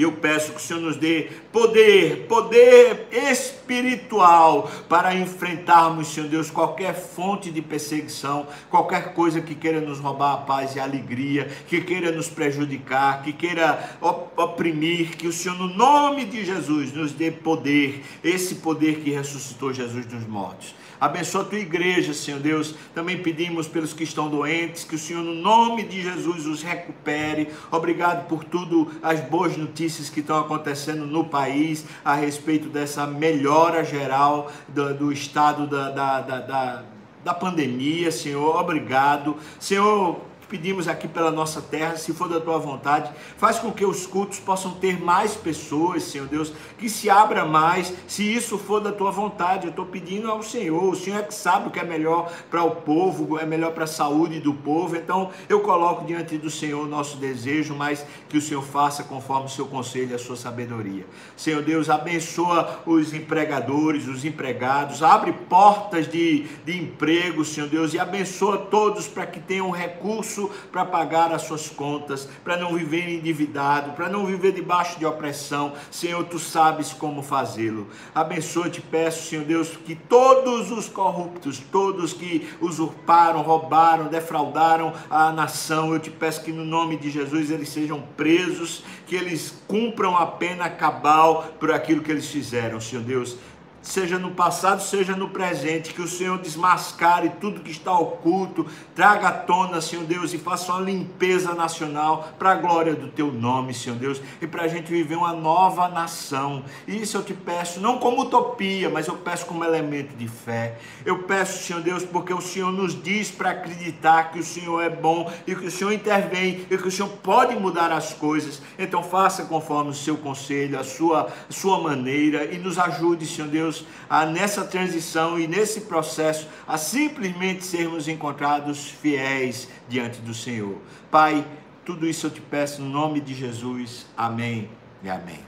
E 0.00 0.02
eu 0.02 0.12
peço 0.12 0.52
que 0.52 0.56
o 0.56 0.60
Senhor 0.62 0.80
nos 0.80 0.96
dê 0.96 1.28
poder, 1.52 2.26
poder 2.26 3.06
espiritual 3.12 4.62
para 4.88 5.14
enfrentarmos, 5.14 6.08
Senhor 6.08 6.26
Deus, 6.26 6.50
qualquer 6.50 6.94
fonte 6.94 7.50
de 7.50 7.60
perseguição, 7.60 8.46
qualquer 8.70 9.12
coisa 9.12 9.42
que 9.42 9.54
queira 9.54 9.78
nos 9.78 9.98
roubar 9.98 10.32
a 10.32 10.36
paz 10.38 10.74
e 10.74 10.80
a 10.80 10.84
alegria, 10.84 11.50
que 11.68 11.82
queira 11.82 12.10
nos 12.10 12.30
prejudicar, 12.30 13.22
que 13.22 13.34
queira 13.34 13.98
oprimir, 14.38 15.18
que 15.18 15.28
o 15.28 15.32
Senhor, 15.34 15.58
no 15.58 15.68
nome 15.68 16.24
de 16.24 16.46
Jesus, 16.46 16.94
nos 16.94 17.12
dê 17.12 17.30
poder, 17.30 18.02
esse 18.24 18.54
poder 18.54 19.00
que 19.00 19.10
ressuscitou 19.10 19.70
Jesus 19.70 20.06
dos 20.06 20.26
mortos. 20.26 20.74
Abençoa 21.00 21.42
a 21.42 21.44
tua 21.44 21.58
igreja, 21.58 22.12
Senhor 22.12 22.40
Deus. 22.40 22.74
Também 22.94 23.22
pedimos 23.22 23.66
pelos 23.66 23.92
que 23.92 24.04
estão 24.04 24.28
doentes, 24.28 24.84
que 24.84 24.94
o 24.94 24.98
Senhor, 24.98 25.22
no 25.22 25.34
nome 25.34 25.82
de 25.84 26.02
Jesus, 26.02 26.46
os 26.46 26.62
recupere. 26.62 27.48
Obrigado 27.70 28.28
por 28.28 28.44
tudo, 28.44 28.90
as 29.02 29.20
boas 29.20 29.56
notícias 29.56 30.10
que 30.10 30.20
estão 30.20 30.38
acontecendo 30.38 31.06
no 31.06 31.24
país 31.24 31.86
a 32.04 32.14
respeito 32.14 32.68
dessa 32.68 33.06
melhora 33.06 33.82
geral 33.82 34.52
do, 34.68 34.92
do 34.94 35.12
estado 35.12 35.66
da, 35.66 35.90
da, 35.90 36.20
da, 36.20 36.38
da 36.40 36.84
da 37.22 37.34
pandemia, 37.34 38.10
Senhor, 38.10 38.56
obrigado. 38.56 39.36
Senhor, 39.58 40.20
pedimos 40.50 40.88
aqui 40.88 41.06
pela 41.06 41.30
nossa 41.30 41.62
terra, 41.62 41.96
se 41.96 42.12
for 42.12 42.28
da 42.28 42.40
tua 42.40 42.58
vontade, 42.58 43.12
faz 43.38 43.60
com 43.60 43.70
que 43.70 43.86
os 43.86 44.04
cultos 44.04 44.40
possam 44.40 44.72
ter 44.72 45.00
mais 45.00 45.36
pessoas, 45.36 46.02
Senhor 46.02 46.26
Deus, 46.26 46.52
que 46.76 46.90
se 46.90 47.08
abra 47.08 47.44
mais, 47.44 47.94
se 48.08 48.24
isso 48.24 48.58
for 48.58 48.80
da 48.80 48.90
tua 48.90 49.12
vontade. 49.12 49.66
Eu 49.66 49.70
estou 49.70 49.86
pedindo 49.86 50.28
ao 50.28 50.42
Senhor, 50.42 50.82
o 50.82 50.96
Senhor 50.96 51.20
é 51.20 51.22
que 51.22 51.32
sabe 51.32 51.68
o 51.68 51.70
que 51.70 51.78
é 51.78 51.84
melhor 51.84 52.32
para 52.50 52.64
o 52.64 52.72
povo, 52.72 53.38
é 53.38 53.46
melhor 53.46 53.72
para 53.72 53.84
a 53.84 53.86
saúde 53.86 54.40
do 54.40 54.52
povo. 54.52 54.96
Então 54.96 55.30
eu 55.48 55.60
coloco 55.60 56.04
diante 56.04 56.36
do 56.36 56.50
Senhor 56.50 56.84
o 56.84 56.88
nosso 56.88 57.16
desejo, 57.16 57.74
mas 57.74 58.04
que 58.28 58.36
o 58.36 58.42
Senhor 58.42 58.62
faça 58.62 59.04
conforme 59.04 59.46
o 59.46 59.50
seu 59.50 59.66
conselho 59.66 60.10
e 60.10 60.14
a 60.14 60.18
sua 60.18 60.36
sabedoria. 60.36 61.06
Senhor 61.36 61.62
Deus, 61.62 61.88
abençoa 61.88 62.80
os 62.84 63.14
empregadores, 63.14 64.08
os 64.08 64.24
empregados, 64.24 65.02
abre 65.02 65.32
portas 65.32 66.08
de, 66.08 66.48
de 66.64 66.76
emprego, 66.76 67.44
Senhor 67.44 67.68
Deus, 67.68 67.94
e 67.94 68.00
abençoa 68.00 68.58
todos 68.58 69.06
para 69.06 69.26
que 69.26 69.38
tenham 69.38 69.70
recurso 69.70 70.39
recurso 70.40 70.50
para 70.70 70.84
pagar 70.84 71.32
as 71.32 71.42
suas 71.42 71.68
contas, 71.68 72.28
para 72.44 72.56
não 72.56 72.74
viver 72.74 73.08
endividado, 73.08 73.92
para 73.92 74.08
não 74.08 74.24
viver 74.24 74.52
debaixo 74.52 74.98
de 74.98 75.04
opressão. 75.04 75.74
Senhor, 75.90 76.24
tu 76.24 76.38
sabes 76.38 76.92
como 76.92 77.22
fazê-lo. 77.22 77.88
Abençoa, 78.14 78.70
te 78.70 78.80
peço, 78.80 79.28
Senhor 79.28 79.44
Deus, 79.44 79.76
que 79.84 79.94
todos 79.94 80.70
os 80.70 80.88
corruptos, 80.88 81.60
todos 81.70 82.12
que 82.12 82.48
usurparam, 82.60 83.42
roubaram, 83.42 84.06
defraudaram 84.06 84.92
a 85.10 85.32
nação, 85.32 85.92
eu 85.92 86.00
te 86.00 86.10
peço 86.10 86.42
que 86.42 86.52
no 86.52 86.64
nome 86.64 86.96
de 86.96 87.10
Jesus 87.10 87.50
eles 87.50 87.68
sejam 87.68 88.02
presos, 88.16 88.84
que 89.06 89.16
eles 89.16 89.62
cumpram 89.66 90.16
a 90.16 90.26
pena 90.26 90.70
cabal 90.70 91.54
por 91.58 91.72
aquilo 91.72 92.02
que 92.02 92.10
eles 92.10 92.28
fizeram, 92.28 92.80
Senhor 92.80 93.02
Deus 93.02 93.36
seja 93.82 94.18
no 94.18 94.32
passado, 94.32 94.82
seja 94.82 95.16
no 95.16 95.28
presente, 95.28 95.94
que 95.94 96.02
o 96.02 96.08
Senhor 96.08 96.38
desmascare 96.38 97.30
tudo 97.40 97.60
que 97.60 97.70
está 97.70 97.92
oculto, 97.92 98.66
traga 98.94 99.28
à 99.28 99.32
tona, 99.32 99.80
Senhor 99.80 100.04
Deus, 100.04 100.34
e 100.34 100.38
faça 100.38 100.72
uma 100.72 100.82
limpeza 100.82 101.54
nacional 101.54 102.32
para 102.38 102.52
a 102.52 102.54
glória 102.54 102.94
do 102.94 103.08
Teu 103.08 103.32
nome, 103.32 103.72
Senhor 103.72 103.98
Deus, 103.98 104.20
e 104.40 104.46
para 104.46 104.64
a 104.64 104.68
gente 104.68 104.90
viver 104.90 105.16
uma 105.16 105.32
nova 105.32 105.88
nação. 105.88 106.62
Isso 106.86 107.16
eu 107.16 107.22
te 107.22 107.32
peço, 107.32 107.80
não 107.80 107.98
como 107.98 108.22
utopia, 108.22 108.90
mas 108.90 109.06
eu 109.06 109.16
peço 109.16 109.46
como 109.46 109.64
elemento 109.64 110.14
de 110.16 110.28
fé. 110.28 110.78
Eu 111.04 111.20
peço, 111.20 111.64
Senhor 111.64 111.82
Deus, 111.82 112.04
porque 112.04 112.34
o 112.34 112.40
Senhor 112.40 112.70
nos 112.70 113.00
diz 113.00 113.30
para 113.30 113.50
acreditar 113.50 114.30
que 114.30 114.40
o 114.40 114.44
Senhor 114.44 114.82
é 114.82 114.90
bom 114.90 115.30
e 115.46 115.54
que 115.54 115.66
o 115.66 115.70
Senhor 115.70 115.92
intervém 115.92 116.66
e 116.70 116.76
que 116.76 116.88
o 116.88 116.90
Senhor 116.90 117.08
pode 117.22 117.54
mudar 117.56 117.90
as 117.90 118.12
coisas. 118.12 118.60
Então 118.78 119.02
faça 119.02 119.44
conforme 119.44 119.90
o 119.90 119.94
seu 119.94 120.16
conselho, 120.16 120.78
a 120.78 120.84
sua, 120.84 121.32
a 121.48 121.52
sua 121.52 121.80
maneira 121.80 122.44
e 122.44 122.58
nos 122.58 122.78
ajude, 122.78 123.26
Senhor 123.26 123.48
Deus 123.48 123.69
A, 124.08 124.26
nessa 124.26 124.64
transição 124.64 125.38
e 125.38 125.46
nesse 125.46 125.82
processo, 125.82 126.46
a 126.66 126.76
simplesmente 126.76 127.64
sermos 127.64 128.08
encontrados 128.08 128.90
fiéis 128.90 129.68
diante 129.88 130.20
do 130.20 130.34
Senhor. 130.34 130.76
Pai, 131.10 131.46
tudo 131.84 132.06
isso 132.06 132.26
eu 132.26 132.30
te 132.30 132.40
peço 132.40 132.82
no 132.82 132.88
nome 132.88 133.20
de 133.20 133.34
Jesus. 133.34 134.06
Amém 134.16 134.68
e 135.02 135.10
amém. 135.10 135.40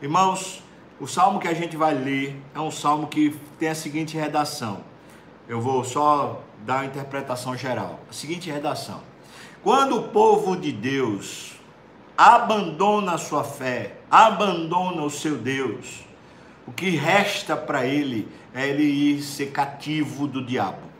Irmãos, 0.00 0.62
o 1.00 1.06
salmo 1.06 1.40
que 1.40 1.48
a 1.48 1.54
gente 1.54 1.76
vai 1.76 1.94
ler 1.94 2.40
é 2.54 2.60
um 2.60 2.70
salmo 2.70 3.06
que 3.06 3.36
tem 3.58 3.68
a 3.68 3.74
seguinte 3.74 4.16
redação. 4.16 4.84
Eu 5.48 5.60
vou 5.60 5.82
só 5.84 6.42
dar 6.64 6.76
uma 6.76 6.86
interpretação 6.86 7.56
geral. 7.56 8.00
A 8.08 8.12
seguinte 8.12 8.50
redação: 8.50 9.00
Quando 9.62 9.96
o 9.96 10.08
povo 10.08 10.56
de 10.56 10.70
Deus 10.70 11.52
abandona 12.16 13.14
a 13.14 13.18
sua 13.18 13.42
fé, 13.42 13.96
abandona 14.10 15.02
o 15.02 15.10
seu 15.10 15.36
Deus, 15.36 16.04
o 16.66 16.72
que 16.72 16.90
resta 16.90 17.56
para 17.56 17.86
ele 17.86 18.28
é 18.54 18.68
ele 18.68 18.84
ir 18.84 19.22
ser 19.22 19.50
cativo 19.50 20.26
do 20.26 20.44
diabo. 20.44 20.92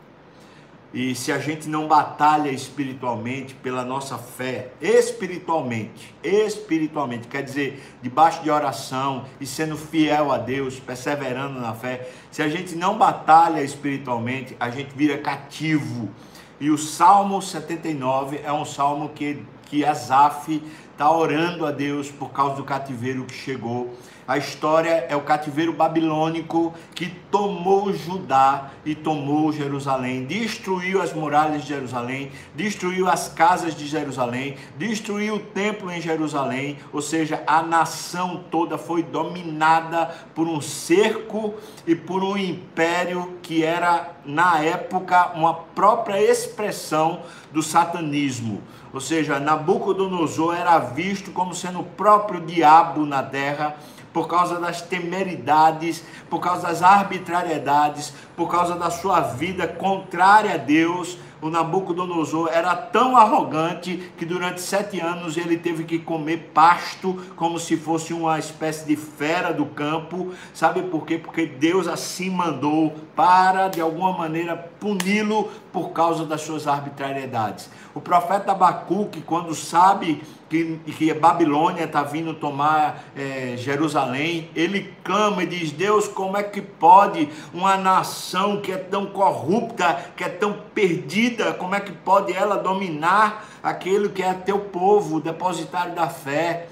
E 0.93 1.15
se 1.15 1.31
a 1.31 1.39
gente 1.39 1.67
não 1.67 1.87
batalha 1.87 2.51
espiritualmente 2.51 3.55
pela 3.55 3.83
nossa 3.83 4.15
fé, 4.15 4.73
espiritualmente, 4.79 6.13
espiritualmente, 6.23 7.27
quer 7.27 7.41
dizer, 7.41 7.83
debaixo 7.99 8.43
de 8.43 8.51
oração 8.51 9.25
e 9.41 9.45
sendo 9.45 9.75
fiel 9.75 10.31
a 10.31 10.37
Deus, 10.37 10.79
perseverando 10.79 11.59
na 11.59 11.73
fé, 11.73 12.07
se 12.29 12.43
a 12.43 12.47
gente 12.47 12.75
não 12.75 12.95
batalha 12.95 13.63
espiritualmente, 13.63 14.55
a 14.59 14.69
gente 14.69 14.93
vira 14.95 15.17
cativo. 15.17 16.11
E 16.59 16.69
o 16.69 16.77
Salmo 16.77 17.41
79 17.41 18.41
é 18.43 18.53
um 18.53 18.63
salmo 18.63 19.09
que, 19.09 19.43
que 19.65 19.83
Asaf 19.83 20.61
está 20.91 21.09
orando 21.09 21.65
a 21.65 21.71
Deus 21.71 22.11
por 22.11 22.29
causa 22.29 22.57
do 22.57 22.63
cativeiro 22.63 23.25
que 23.25 23.33
chegou 23.33 23.97
a 24.27 24.37
história 24.37 25.05
é 25.09 25.15
o 25.15 25.21
cativeiro 25.21 25.73
babilônico 25.73 26.73
que 26.95 27.09
tomou 27.29 27.93
Judá 27.93 28.71
e 28.85 28.95
tomou 28.95 29.51
Jerusalém, 29.51 30.25
destruiu 30.25 31.01
as 31.01 31.13
muralhas 31.13 31.63
de 31.63 31.69
Jerusalém, 31.69 32.31
destruiu 32.55 33.09
as 33.09 33.27
casas 33.27 33.75
de 33.75 33.85
Jerusalém, 33.85 34.55
destruiu 34.77 35.35
o 35.35 35.39
templo 35.39 35.91
em 35.91 35.99
Jerusalém, 35.99 36.77
ou 36.91 37.01
seja, 37.01 37.43
a 37.45 37.61
nação 37.61 38.43
toda 38.49 38.77
foi 38.77 39.03
dominada 39.03 40.05
por 40.33 40.47
um 40.47 40.61
cerco 40.61 41.53
e 41.85 41.95
por 41.95 42.23
um 42.23 42.37
império 42.37 43.37
que 43.41 43.63
era 43.63 44.13
na 44.25 44.59
época 44.59 45.31
uma 45.35 45.53
própria 45.53 46.21
expressão 46.21 47.21
do 47.51 47.61
satanismo. 47.61 48.61
Ou 48.93 49.01
seja, 49.01 49.39
Nabucodonosor 49.39 50.55
era 50.55 50.77
visto 50.79 51.31
como 51.31 51.53
sendo 51.53 51.79
o 51.79 51.83
próprio 51.83 52.39
diabo 52.41 53.05
na 53.05 53.23
terra 53.23 53.75
por 54.13 54.27
causa 54.27 54.59
das 54.59 54.81
temeridades, 54.81 56.03
por 56.29 56.39
causa 56.39 56.67
das 56.67 56.83
arbitrariedades, 56.83 58.13
por 58.37 58.49
causa 58.49 58.75
da 58.75 58.91
sua 58.91 59.19
vida 59.21 59.67
contrária 59.67 60.53
a 60.53 60.57
Deus, 60.57 61.17
o 61.43 61.49
Nabucodonosor 61.49 62.49
era 62.53 62.73
tão 62.73 63.17
arrogante 63.17 64.13
que 64.17 64.25
durante 64.25 64.61
sete 64.61 65.01
anos 65.01 65.35
ele 65.35 65.57
teve 65.57 65.83
que 65.83 65.99
comer 65.99 66.51
pasto 66.53 67.21
como 67.35 67.59
se 67.59 67.75
fosse 67.75 68.13
uma 68.13 68.39
espécie 68.39 68.85
de 68.85 68.95
fera 68.95 69.51
do 69.51 69.65
campo. 69.65 70.33
Sabe 70.53 70.83
por 70.83 71.05
quê? 71.05 71.17
Porque 71.17 71.45
Deus 71.45 71.85
assim 71.85 72.29
mandou 72.29 72.95
para, 73.13 73.67
de 73.67 73.81
alguma 73.81 74.13
maneira, 74.13 74.55
puni-lo 74.55 75.49
por 75.73 75.89
causa 75.89 76.23
das 76.23 76.41
suas 76.41 76.67
arbitrariedades. 76.67 77.67
O 77.95 77.99
profeta 77.99 78.51
Abacuque, 78.51 79.21
quando 79.21 79.55
sabe 79.55 80.23
que, 80.47 80.79
que 80.85 81.09
a 81.09 81.15
Babilônia 81.15 81.85
está 81.85 82.03
vindo 82.03 82.35
tomar 82.35 83.03
é, 83.17 83.55
Jerusalém, 83.57 84.51
ele 84.55 84.93
clama 85.03 85.41
e 85.41 85.47
diz: 85.47 85.71
Deus, 85.71 86.07
como 86.07 86.37
é 86.37 86.43
que 86.43 86.61
pode 86.61 87.27
uma 87.51 87.75
nação 87.75 88.61
que 88.61 88.71
é 88.71 88.77
tão 88.77 89.07
corrupta, 89.07 90.11
que 90.15 90.23
é 90.23 90.29
tão 90.29 90.53
perdida, 90.75 91.53
como 91.53 91.73
é 91.73 91.79
que 91.79 91.91
pode 91.91 92.31
ela 92.31 92.55
dominar 92.55 93.43
aquele 93.63 94.09
que 94.09 94.21
é 94.21 94.31
teu 94.33 94.59
povo, 94.59 95.19
depositário 95.19 95.95
da 95.95 96.07
fé? 96.07 96.67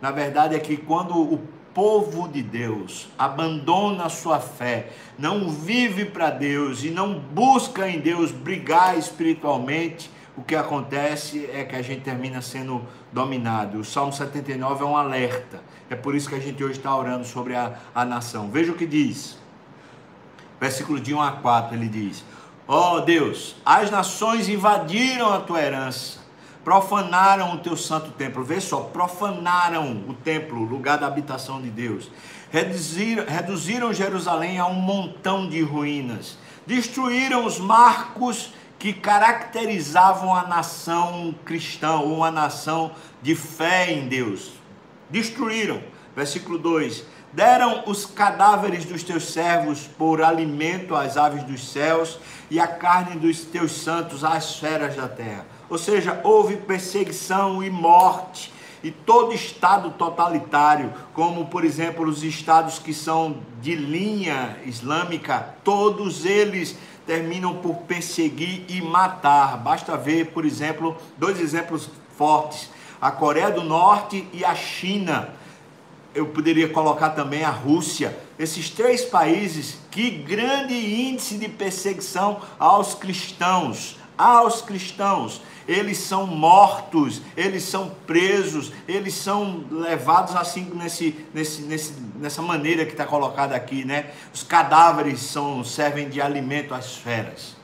Na 0.00 0.10
verdade 0.10 0.54
é 0.54 0.58
que 0.58 0.76
quando 0.78 1.14
o 1.14 1.55
povo 1.76 2.26
de 2.26 2.42
Deus 2.42 3.06
abandona 3.18 4.08
sua 4.08 4.40
fé, 4.40 4.88
não 5.18 5.50
vive 5.50 6.06
para 6.06 6.30
Deus 6.30 6.82
e 6.82 6.88
não 6.88 7.18
busca 7.18 7.86
em 7.86 8.00
Deus 8.00 8.32
brigar 8.32 8.96
espiritualmente, 8.96 10.10
o 10.34 10.42
que 10.42 10.56
acontece 10.56 11.44
é 11.52 11.64
que 11.64 11.76
a 11.76 11.82
gente 11.82 12.00
termina 12.00 12.40
sendo 12.40 12.82
dominado. 13.12 13.80
O 13.80 13.84
Salmo 13.84 14.10
79 14.10 14.84
é 14.84 14.86
um 14.86 14.96
alerta. 14.96 15.60
É 15.90 15.94
por 15.94 16.14
isso 16.14 16.30
que 16.30 16.34
a 16.34 16.40
gente 16.40 16.64
hoje 16.64 16.78
está 16.78 16.96
orando 16.96 17.26
sobre 17.26 17.54
a, 17.54 17.74
a 17.94 18.06
nação. 18.06 18.50
Veja 18.50 18.72
o 18.72 18.74
que 18.74 18.86
diz. 18.86 19.38
Versículo 20.58 20.98
de 20.98 21.12
1 21.12 21.20
a 21.20 21.32
4, 21.32 21.76
ele 21.76 21.88
diz: 21.88 22.24
Ó 22.66 22.96
oh 22.96 23.00
Deus, 23.00 23.54
as 23.66 23.90
nações 23.90 24.48
invadiram 24.48 25.30
a 25.30 25.40
tua 25.40 25.60
herança, 25.60 26.20
profanaram 26.66 27.54
o 27.54 27.58
teu 27.58 27.76
santo 27.76 28.10
templo. 28.10 28.42
Vê 28.42 28.60
só, 28.60 28.80
profanaram 28.80 30.02
o 30.08 30.14
templo, 30.14 30.64
lugar 30.64 30.98
da 30.98 31.06
habitação 31.06 31.62
de 31.62 31.70
Deus. 31.70 32.10
Reduziram, 32.50 33.24
reduziram 33.24 33.92
Jerusalém 33.92 34.58
a 34.58 34.66
um 34.66 34.74
montão 34.74 35.48
de 35.48 35.62
ruínas. 35.62 36.36
Destruíram 36.66 37.46
os 37.46 37.60
marcos 37.60 38.52
que 38.80 38.92
caracterizavam 38.92 40.34
a 40.34 40.42
nação 40.42 41.32
cristã 41.44 42.00
ou 42.00 42.24
a 42.24 42.32
nação 42.32 42.90
de 43.22 43.36
fé 43.36 43.92
em 43.92 44.08
Deus. 44.08 44.50
Destruíram. 45.08 45.80
Versículo 46.16 46.58
2: 46.58 47.04
Deram 47.32 47.84
os 47.86 48.04
cadáveres 48.06 48.84
dos 48.84 49.04
teus 49.04 49.32
servos 49.32 49.86
por 49.96 50.20
alimento 50.20 50.96
às 50.96 51.16
aves 51.16 51.44
dos 51.44 51.70
céus 51.70 52.18
e 52.50 52.58
a 52.58 52.66
carne 52.66 53.20
dos 53.20 53.42
teus 53.42 53.70
santos 53.70 54.24
às 54.24 54.56
feras 54.56 54.96
da 54.96 55.06
terra. 55.06 55.46
Ou 55.68 55.78
seja, 55.78 56.20
houve 56.22 56.56
perseguição 56.56 57.62
e 57.62 57.70
morte 57.70 58.52
e 58.86 58.90
todo 58.92 59.34
estado 59.34 59.90
totalitário, 59.90 60.92
como 61.12 61.46
por 61.46 61.64
exemplo 61.64 62.08
os 62.08 62.22
estados 62.22 62.78
que 62.78 62.94
são 62.94 63.38
de 63.60 63.74
linha 63.74 64.58
islâmica, 64.64 65.56
todos 65.64 66.24
eles 66.24 66.76
terminam 67.04 67.56
por 67.56 67.78
perseguir 67.78 68.64
e 68.68 68.80
matar. 68.80 69.56
Basta 69.56 69.96
ver, 69.96 70.26
por 70.26 70.44
exemplo, 70.44 70.96
dois 71.18 71.40
exemplos 71.40 71.90
fortes: 72.16 72.70
a 73.00 73.10
Coreia 73.10 73.50
do 73.50 73.64
Norte 73.64 74.28
e 74.32 74.44
a 74.44 74.54
China. 74.54 75.30
Eu 76.14 76.26
poderia 76.26 76.68
colocar 76.68 77.10
também 77.10 77.44
a 77.44 77.50
Rússia. 77.50 78.16
Esses 78.38 78.70
três 78.70 79.04
países, 79.04 79.78
que 79.90 80.10
grande 80.10 80.74
índice 80.74 81.38
de 81.38 81.48
perseguição 81.48 82.40
aos 82.58 82.94
cristãos, 82.94 83.98
aos 84.16 84.62
cristãos 84.62 85.42
eles 85.66 85.98
são 85.98 86.26
mortos, 86.26 87.22
eles 87.36 87.62
são 87.62 87.90
presos, 88.06 88.72
eles 88.86 89.14
são 89.14 89.64
levados 89.70 90.36
assim 90.36 90.70
nesse, 90.74 91.26
nesse, 91.34 91.62
nesse, 91.62 91.94
nessa 92.16 92.42
maneira 92.42 92.84
que 92.84 92.92
está 92.92 93.04
colocada 93.04 93.54
aqui, 93.54 93.84
né? 93.84 94.10
Os 94.32 94.42
cadáveres 94.42 95.20
são, 95.20 95.64
servem 95.64 96.08
de 96.08 96.20
alimento 96.20 96.74
às 96.74 96.96
feras. 96.96 97.56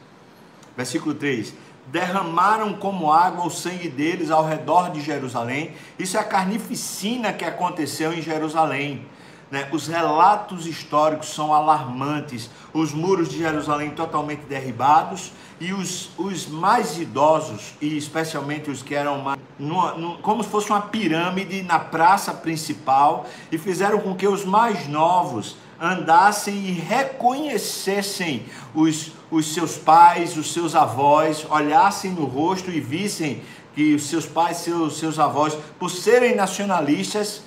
Versículo 0.76 1.14
3: 1.14 1.54
derramaram 1.86 2.74
como 2.74 3.12
água 3.12 3.46
o 3.46 3.50
sangue 3.50 3.88
deles 3.88 4.30
ao 4.30 4.44
redor 4.46 4.90
de 4.90 5.00
Jerusalém. 5.00 5.72
Isso 5.98 6.16
é 6.16 6.20
a 6.20 6.24
carnificina 6.24 7.32
que 7.32 7.44
aconteceu 7.44 8.12
em 8.12 8.22
Jerusalém. 8.22 9.06
Né? 9.52 9.68
Os 9.70 9.86
relatos 9.86 10.66
históricos 10.66 11.28
são 11.28 11.52
alarmantes. 11.52 12.48
Os 12.72 12.94
muros 12.94 13.28
de 13.28 13.36
Jerusalém 13.36 13.90
totalmente 13.90 14.46
derribados 14.46 15.30
e 15.60 15.74
os, 15.74 16.08
os 16.16 16.46
mais 16.46 16.98
idosos, 16.98 17.74
e 17.78 17.98
especialmente 17.98 18.70
os 18.70 18.82
que 18.82 18.94
eram 18.94 19.18
mais, 19.18 19.38
numa, 19.58 19.92
numa, 19.92 20.16
como 20.16 20.42
se 20.42 20.48
fosse 20.48 20.70
uma 20.70 20.80
pirâmide 20.80 21.62
na 21.62 21.78
praça 21.78 22.32
principal, 22.32 23.26
e 23.52 23.58
fizeram 23.58 24.00
com 24.00 24.16
que 24.16 24.26
os 24.26 24.42
mais 24.42 24.88
novos 24.88 25.56
andassem 25.78 26.54
e 26.54 26.72
reconhecessem 26.72 28.46
os, 28.74 29.12
os 29.30 29.52
seus 29.52 29.76
pais, 29.76 30.36
os 30.36 30.52
seus 30.52 30.74
avós, 30.74 31.46
olhassem 31.50 32.12
no 32.12 32.24
rosto 32.24 32.70
e 32.70 32.80
vissem 32.80 33.42
que 33.74 33.94
os 33.94 34.04
seus 34.04 34.24
pais, 34.24 34.56
seus, 34.58 34.98
seus 34.98 35.18
avós, 35.18 35.56
por 35.78 35.90
serem 35.90 36.34
nacionalistas, 36.34 37.42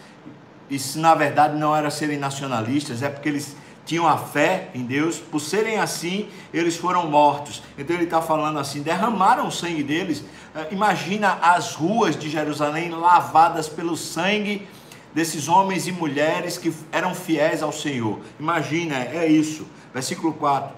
isso 0.70 1.00
na 1.00 1.14
verdade 1.14 1.58
não 1.58 1.76
era 1.76 1.90
serem 1.90 2.18
nacionalistas, 2.18 3.04
é 3.04 3.10
porque 3.10 3.30
eles 3.30 3.56
tinham 3.86 4.08
a 4.08 4.18
fé 4.18 4.70
em 4.74 4.84
Deus, 4.84 5.18
por 5.20 5.40
serem 5.40 5.78
assim, 5.78 6.28
eles 6.54 6.76
foram 6.76 7.08
mortos. 7.08 7.62
Então 7.78 7.96
ele 7.96 8.06
está 8.06 8.22
falando 8.22 8.58
assim: 8.58 8.82
derramaram 8.82 9.48
o 9.48 9.52
sangue 9.52 9.84
deles. 9.84 10.24
Eh, 10.56 10.68
imagina 10.72 11.38
as 11.42 11.76
ruas 11.76 12.18
de 12.18 12.30
Jerusalém 12.30 12.90
lavadas 12.90 13.70
pelo 13.70 13.96
sangue 13.96 14.68
desses 15.14 15.48
homens 15.48 15.88
e 15.88 15.92
mulheres 15.92 16.58
que 16.58 16.74
eram 16.92 17.14
fiéis 17.14 17.62
ao 17.62 17.72
Senhor. 17.72 18.20
Imagina, 18.40 18.96
é 18.96 19.28
isso. 19.28 19.66
Versículo 19.94 20.34
4. 20.34 20.76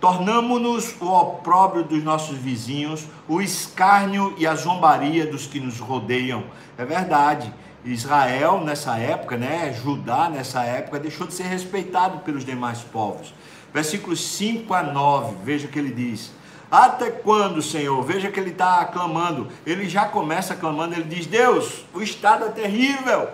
Tornamo-nos 0.00 0.94
o 1.00 1.06
opróbrio 1.06 1.82
dos 1.82 2.02
nossos 2.02 2.38
vizinhos, 2.38 3.06
o 3.26 3.40
escárnio 3.40 4.34
e 4.38 4.46
a 4.46 4.54
zombaria 4.54 5.26
dos 5.26 5.46
que 5.46 5.58
nos 5.58 5.80
rodeiam. 5.80 6.44
É 6.78 6.84
verdade. 6.84 7.52
Israel 7.86 8.62
nessa 8.64 8.96
época, 8.98 9.36
né, 9.36 9.72
Judá 9.72 10.28
nessa 10.28 10.62
época, 10.62 10.98
deixou 10.98 11.26
de 11.26 11.34
ser 11.34 11.44
respeitado 11.44 12.18
pelos 12.18 12.44
demais 12.44 12.80
povos. 12.80 13.32
Versículos 13.72 14.20
5 14.20 14.72
a 14.74 14.82
9, 14.82 15.36
veja 15.44 15.66
o 15.66 15.70
que 15.70 15.78
ele 15.78 15.92
diz. 15.92 16.32
Até 16.70 17.10
quando, 17.10 17.62
Senhor? 17.62 18.02
Veja 18.02 18.30
que 18.30 18.40
ele 18.40 18.50
está 18.50 18.84
clamando. 18.86 19.48
Ele 19.64 19.88
já 19.88 20.06
começa 20.06 20.56
clamando, 20.56 20.94
ele 20.94 21.04
diz: 21.04 21.26
Deus, 21.26 21.84
o 21.94 22.02
estado 22.02 22.44
é 22.46 22.48
terrível. 22.48 23.28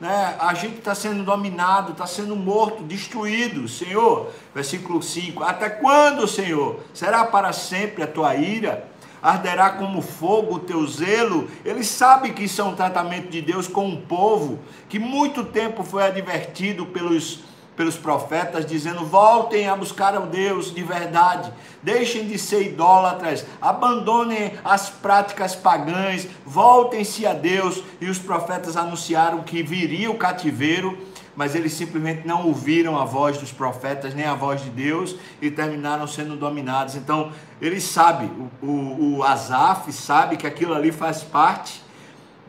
Né? 0.00 0.36
A 0.38 0.52
gente 0.52 0.78
está 0.78 0.94
sendo 0.94 1.22
dominado, 1.24 1.92
está 1.92 2.06
sendo 2.06 2.36
morto, 2.36 2.82
destruído, 2.82 3.66
Senhor. 3.68 4.30
Versículo 4.54 5.02
5: 5.02 5.42
Até 5.42 5.70
quando, 5.70 6.28
Senhor? 6.28 6.80
Será 6.92 7.24
para 7.24 7.52
sempre 7.52 8.02
a 8.02 8.06
tua 8.06 8.34
ira? 8.34 8.86
Arderá 9.24 9.70
como 9.70 10.02
fogo 10.02 10.56
o 10.56 10.58
teu 10.58 10.86
zelo. 10.86 11.48
Ele 11.64 11.82
sabe 11.82 12.32
que 12.32 12.44
isso 12.44 12.60
é 12.60 12.64
um 12.64 12.76
tratamento 12.76 13.30
de 13.30 13.40
Deus 13.40 13.66
com 13.66 13.86
um 13.86 13.96
povo 13.96 14.58
que 14.86 14.98
muito 14.98 15.42
tempo 15.44 15.82
foi 15.82 16.04
advertido 16.04 16.84
pelos, 16.84 17.40
pelos 17.74 17.96
profetas, 17.96 18.66
dizendo: 18.66 19.06
voltem 19.06 19.66
a 19.66 19.74
buscar 19.74 20.14
ao 20.14 20.26
Deus 20.26 20.74
de 20.74 20.82
verdade, 20.82 21.50
deixem 21.82 22.26
de 22.26 22.38
ser 22.38 22.66
idólatras, 22.66 23.46
abandonem 23.62 24.52
as 24.62 24.90
práticas 24.90 25.56
pagãs, 25.56 26.28
voltem-se 26.44 27.26
a 27.26 27.32
Deus. 27.32 27.82
E 28.02 28.10
os 28.10 28.18
profetas 28.18 28.76
anunciaram 28.76 29.42
que 29.42 29.62
viria 29.62 30.10
o 30.10 30.18
cativeiro, 30.18 30.98
mas 31.36 31.54
eles 31.54 31.72
simplesmente 31.72 32.26
não 32.26 32.46
ouviram 32.46 32.98
a 32.98 33.04
voz 33.04 33.38
dos 33.38 33.52
profetas, 33.52 34.14
nem 34.14 34.24
a 34.24 34.34
voz 34.34 34.62
de 34.62 34.70
Deus, 34.70 35.16
e 35.40 35.50
terminaram 35.50 36.06
sendo 36.06 36.36
dominados. 36.36 36.94
Então, 36.94 37.32
ele 37.60 37.80
sabe, 37.80 38.30
o, 38.62 38.66
o, 38.66 39.16
o 39.16 39.22
Asaf 39.24 39.92
sabe 39.92 40.36
que 40.36 40.46
aquilo 40.46 40.74
ali 40.74 40.92
faz 40.92 41.22
parte 41.22 41.82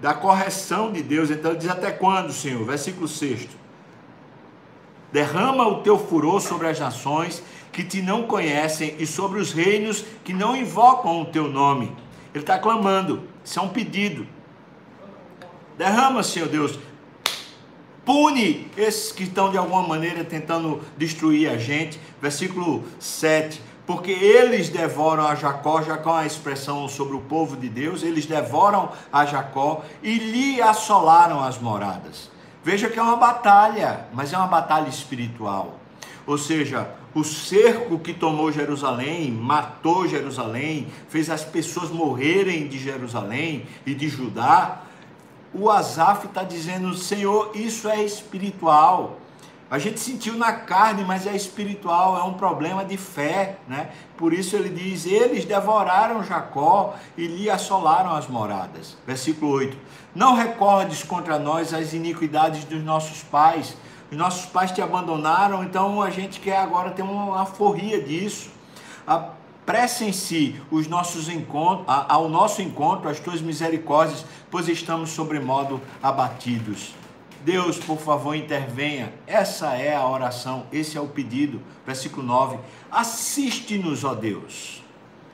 da 0.01 0.13
correção 0.13 0.91
de 0.91 1.01
Deus. 1.01 1.31
Então, 1.31 1.51
ele 1.51 1.59
diz: 1.59 1.69
Até 1.69 1.91
quando, 1.91 2.31
Senhor? 2.31 2.63
Versículo 2.65 3.07
6 3.07 3.47
Derrama 5.11 5.65
o 5.65 5.81
teu 5.81 5.97
furor 5.97 6.41
sobre 6.41 6.67
as 6.67 6.77
nações 6.77 7.41
que 7.71 7.83
te 7.83 8.01
não 8.01 8.23
conhecem 8.23 8.95
e 8.99 9.07
sobre 9.07 9.39
os 9.39 9.53
reinos 9.53 10.03
que 10.23 10.33
não 10.33 10.55
invocam 10.55 11.21
o 11.21 11.25
teu 11.25 11.47
nome. 11.47 11.95
Ele 12.33 12.43
está 12.43 12.59
clamando, 12.59 13.23
isso 13.43 13.57
é 13.57 13.61
um 13.61 13.69
pedido. 13.69 14.27
Derrama, 15.77 16.21
Senhor 16.21 16.49
Deus, 16.49 16.77
pune 18.05 18.69
esses 18.77 19.11
que 19.11 19.23
estão 19.23 19.49
de 19.49 19.57
alguma 19.57 19.81
maneira 19.87 20.23
tentando 20.23 20.81
destruir 20.97 21.49
a 21.49 21.57
gente. 21.57 21.99
Versículo 22.21 22.83
7. 22.99 23.61
Porque 23.85 24.11
eles 24.11 24.69
devoram 24.69 25.27
a 25.27 25.35
Jacó, 25.35 25.81
Jacó 25.81 26.11
é 26.11 26.21
uma 26.21 26.25
expressão 26.25 26.87
sobre 26.87 27.15
o 27.15 27.21
povo 27.21 27.55
de 27.55 27.69
Deus, 27.69 28.01
eles 28.01 28.25
devoram 28.25 28.89
a 29.13 29.25
Jacó 29.25 29.83
e 30.01 30.17
lhe 30.17 30.61
assolaram 30.61 31.43
as 31.43 31.59
moradas. 31.59 32.31
Veja 32.63 32.89
que 32.89 32.97
é 32.97 33.01
uma 33.01 33.15
batalha, 33.15 34.07
mas 34.11 34.33
é 34.33 34.37
uma 34.37 34.47
batalha 34.47 34.89
espiritual. 34.89 35.79
Ou 36.25 36.35
seja, 36.35 36.89
o 37.13 37.23
cerco 37.23 37.99
que 37.99 38.11
tomou 38.11 38.51
Jerusalém, 38.51 39.31
matou 39.31 40.07
Jerusalém, 40.07 40.87
fez 41.07 41.29
as 41.29 41.45
pessoas 41.45 41.91
morrerem 41.91 42.67
de 42.67 42.79
Jerusalém 42.79 43.67
e 43.85 43.93
de 43.93 44.09
Judá. 44.09 44.81
O 45.57 45.69
Asaf 45.69 46.27
está 46.27 46.43
dizendo: 46.43 46.93
Senhor, 46.93 47.51
isso 47.55 47.87
é 47.87 48.03
espiritual. 48.03 49.19
A 49.71 49.79
gente 49.79 49.99
sentiu 50.01 50.35
na 50.35 50.51
carne, 50.51 51.03
mas 51.05 51.25
é 51.25 51.33
espiritual, 51.33 52.17
é 52.17 52.23
um 52.23 52.33
problema 52.33 52.83
de 52.83 52.97
fé, 52.97 53.57
né? 53.65 53.89
Por 54.17 54.33
isso 54.33 54.55
ele 54.55 54.67
diz: 54.69 55.05
Eles 55.05 55.45
devoraram 55.45 56.21
Jacó 56.23 56.95
e 57.17 57.25
lhe 57.25 57.49
assolaram 57.49 58.13
as 58.13 58.27
moradas. 58.27 58.97
Versículo 59.07 59.53
8: 59.53 59.77
Não 60.13 60.35
recordes 60.35 61.03
contra 61.03 61.39
nós 61.39 61.73
as 61.73 61.93
iniquidades 61.93 62.65
dos 62.65 62.83
nossos 62.83 63.23
pais. 63.23 63.77
Os 64.11 64.17
nossos 64.17 64.45
pais 64.45 64.71
te 64.71 64.81
abandonaram, 64.81 65.63
então 65.63 66.01
a 66.01 66.09
gente 66.09 66.39
quer 66.39 66.57
agora 66.57 66.91
ter 66.91 67.01
uma 67.01 67.41
aforria 67.41 68.01
disso. 68.01 68.51
Apressem-se 69.65 70.61
os 70.69 70.85
nossos 70.85 71.27
encontros, 71.27 71.87
ao 71.87 72.29
nosso 72.29 72.61
encontro 72.61 73.09
as 73.09 73.19
tuas 73.19 73.41
misericórdias, 73.41 74.23
pois 74.51 74.69
estamos 74.69 75.09
sobremodo 75.09 75.81
abatidos. 76.03 76.93
Deus, 77.43 77.79
por 77.79 77.97
favor, 77.97 78.35
intervenha. 78.35 79.11
Essa 79.25 79.73
é 79.73 79.95
a 79.95 80.07
oração, 80.07 80.67
esse 80.71 80.99
é 80.99 81.01
o 81.01 81.07
pedido. 81.07 81.59
Versículo 81.83 82.21
9. 82.21 82.59
Assiste-nos, 82.91 84.03
ó 84.03 84.13
Deus. 84.13 84.83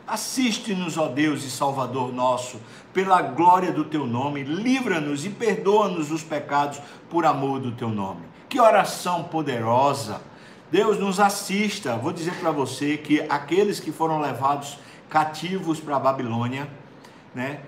Assiste-nos, 0.08 0.98
ó 0.98 1.10
Deus 1.10 1.44
e 1.44 1.52
Salvador 1.52 2.14
nosso, 2.14 2.58
pela 2.94 3.22
glória 3.22 3.74
do 3.74 3.84
teu 3.84 4.08
nome. 4.08 4.44
Livra-nos 4.44 5.26
e 5.26 5.30
perdoa-nos 5.30 6.10
os 6.10 6.24
pecados 6.24 6.82
por 7.10 7.26
amor 7.26 7.60
do 7.60 7.74
teu 7.74 7.90
nome. 7.90 8.22
Que 8.48 8.62
oração 8.62 9.26
poderosa. 9.26 10.22
Deus 10.72 10.98
nos 10.98 11.20
assista. 11.20 11.98
Vou 11.98 12.14
dizer 12.14 12.34
para 12.36 12.50
você 12.50 12.98
que 12.98 13.20
aqueles 13.30 13.80
que 13.80 13.92
foram 13.92 14.22
levados 14.22 14.80
cativos 15.10 15.82
para 15.82 15.98
a 15.98 16.00
Babilônia, 16.00 16.70
né? 17.36 17.60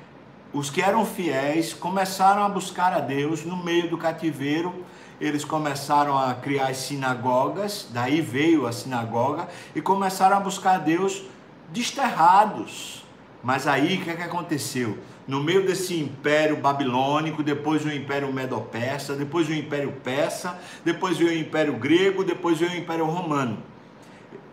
os 0.53 0.69
que 0.69 0.81
eram 0.81 1.05
fiéis 1.05 1.73
começaram 1.73 2.43
a 2.45 2.49
buscar 2.49 2.93
a 2.93 2.99
Deus 2.99 3.43
no 3.43 3.57
meio 3.57 3.89
do 3.89 3.97
cativeiro. 3.97 4.85
Eles 5.19 5.43
começaram 5.43 6.17
a 6.17 6.33
criar 6.33 6.67
as 6.67 6.77
sinagogas, 6.77 7.87
daí 7.91 8.21
veio 8.21 8.65
a 8.65 8.71
sinagoga, 8.71 9.47
e 9.75 9.81
começaram 9.81 10.37
a 10.37 10.39
buscar 10.39 10.75
a 10.75 10.77
Deus 10.77 11.23
desterrados. 11.69 13.03
Mas 13.43 13.67
aí 13.67 13.97
o 13.97 14.03
que, 14.03 14.11
é 14.11 14.15
que 14.15 14.21
aconteceu? 14.21 14.97
No 15.25 15.41
meio 15.41 15.65
desse 15.65 15.97
império 15.97 16.57
babilônico, 16.57 17.41
depois 17.41 17.85
o 17.85 17.89
império 17.89 18.31
medo-persa, 18.33 19.15
depois 19.15 19.47
o 19.47 19.53
império 19.53 19.93
persa, 20.03 20.59
depois 20.83 21.17
veio 21.17 21.31
o 21.31 21.33
império 21.33 21.73
grego, 21.77 22.23
depois 22.23 22.59
veio 22.59 22.73
o 22.73 22.75
império 22.75 23.05
romano. 23.05 23.57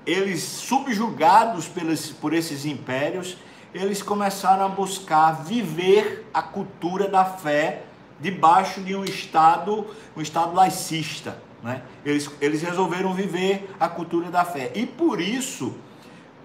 Eles 0.07 0.43
subjugados 0.43 1.67
pelos, 1.67 2.11
por 2.11 2.33
esses 2.33 2.65
impérios, 2.65 3.37
eles 3.75 4.03
começaram 4.03 4.65
a 4.65 4.69
buscar 4.69 5.45
viver 5.45 6.29
a 6.33 6.43
cultura 6.43 7.09
da 7.09 7.25
fé 7.25 7.83
debaixo 8.21 8.81
de 8.81 8.95
um 8.95 9.05
estado, 9.05 9.87
um 10.17 10.21
estado 10.21 10.55
laicista. 10.55 11.43
Né? 11.63 11.83
Eles, 12.05 12.31
eles 12.41 12.63
resolveram 12.63 13.13
viver 13.13 13.71
a 13.79 13.89
cultura 13.89 14.31
da 14.31 14.45
fé. 14.45 14.71
E 14.75 14.87
por 14.87 15.21
isso, 15.21 15.75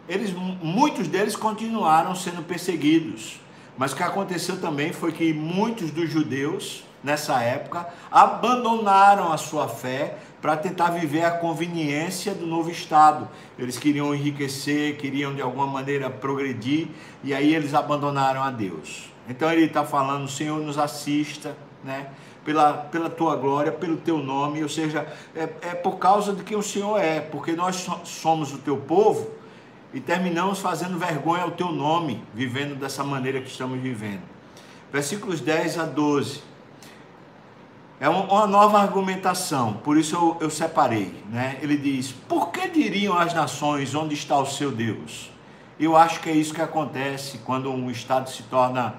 eles, 0.07 0.31
muitos 0.31 1.07
deles 1.07 1.35
continuaram 1.35 2.15
sendo 2.15 2.43
perseguidos. 2.43 3.39
Mas 3.77 3.91
o 3.91 3.95
que 3.95 4.03
aconteceu 4.03 4.59
também 4.59 4.93
foi 4.93 5.11
que 5.11 5.33
muitos 5.33 5.91
dos 5.91 6.09
judeus, 6.09 6.83
nessa 7.03 7.41
época, 7.41 7.87
abandonaram 8.09 9.31
a 9.31 9.37
sua 9.37 9.67
fé 9.67 10.17
para 10.41 10.55
tentar 10.55 10.91
viver 10.91 11.25
a 11.25 11.31
conveniência 11.31 12.33
do 12.33 12.45
novo 12.45 12.69
Estado. 12.71 13.27
Eles 13.59 13.77
queriam 13.77 14.15
enriquecer, 14.15 14.95
queriam 14.97 15.35
de 15.35 15.41
alguma 15.41 15.67
maneira 15.67 16.09
progredir, 16.09 16.87
e 17.23 17.33
aí 17.33 17.53
eles 17.53 17.73
abandonaram 17.73 18.41
a 18.41 18.49
Deus. 18.49 19.09
Então 19.27 19.51
ele 19.51 19.65
está 19.65 19.83
falando: 19.83 20.29
Senhor, 20.29 20.59
nos 20.59 20.77
assista, 20.77 21.55
né? 21.83 22.07
Pela, 22.45 22.73
pela 22.73 23.09
tua 23.09 23.35
glória, 23.35 23.71
pelo 23.71 23.97
teu 23.97 24.19
nome, 24.19 24.61
ou 24.61 24.69
seja, 24.69 25.07
é, 25.35 25.49
é 25.61 25.73
por 25.73 25.97
causa 25.97 26.31
de 26.31 26.43
quem 26.43 26.55
o 26.55 26.61
Senhor 26.61 26.99
é, 26.99 27.19
porque 27.19 27.53
nós 27.53 27.87
somos 28.03 28.53
o 28.53 28.59
teu 28.59 28.77
povo 28.77 29.31
e 29.95 30.01
terminamos 30.01 30.59
fazendo 30.59 30.99
vergonha 30.99 31.43
ao 31.43 31.51
teu 31.51 31.71
nome, 31.71 32.21
vivendo 32.33 32.77
dessa 32.77 33.01
maneira 33.01 33.39
que 33.39 33.47
estamos 33.47 33.79
vivendo. 33.79 34.23
Versículos 34.91 35.39
10 35.39 35.79
a 35.79 35.85
12. 35.85 36.43
É 37.97 38.09
uma 38.09 38.45
nova 38.45 38.77
argumentação, 38.77 39.75
por 39.75 39.97
isso 39.97 40.13
eu, 40.13 40.37
eu 40.41 40.49
separei. 40.49 41.23
Né? 41.29 41.57
Ele 41.61 41.77
diz: 41.77 42.11
Por 42.11 42.51
que 42.51 42.67
diriam 42.67 43.17
as 43.17 43.33
nações 43.33 43.95
onde 43.95 44.13
está 44.15 44.37
o 44.37 44.45
seu 44.45 44.69
Deus? 44.69 45.31
Eu 45.79 45.95
acho 45.95 46.19
que 46.19 46.29
é 46.29 46.33
isso 46.33 46.53
que 46.53 46.61
acontece 46.61 47.37
quando 47.45 47.71
um 47.71 47.89
Estado 47.89 48.29
se 48.29 48.43
torna. 48.43 48.95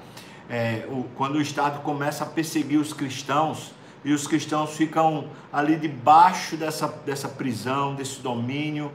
É, 0.48 0.86
o, 0.88 1.04
quando 1.14 1.34
o 1.34 1.42
Estado 1.42 1.80
começa 1.80 2.24
a 2.24 2.26
perseguir 2.26 2.78
os 2.78 2.94
cristãos 2.94 3.72
e 4.02 4.14
os 4.14 4.26
cristãos 4.26 4.74
ficam 4.74 5.26
ali 5.52 5.76
debaixo 5.76 6.56
dessa, 6.56 6.88
dessa 7.04 7.28
prisão, 7.28 7.94
desse 7.94 8.20
domínio. 8.20 8.90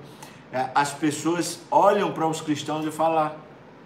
É, 0.51 0.69
as 0.75 0.91
pessoas 0.93 1.61
olham 1.69 2.11
para 2.11 2.27
os 2.27 2.41
cristãos 2.41 2.85
e 2.85 2.91
falam: 2.91 3.31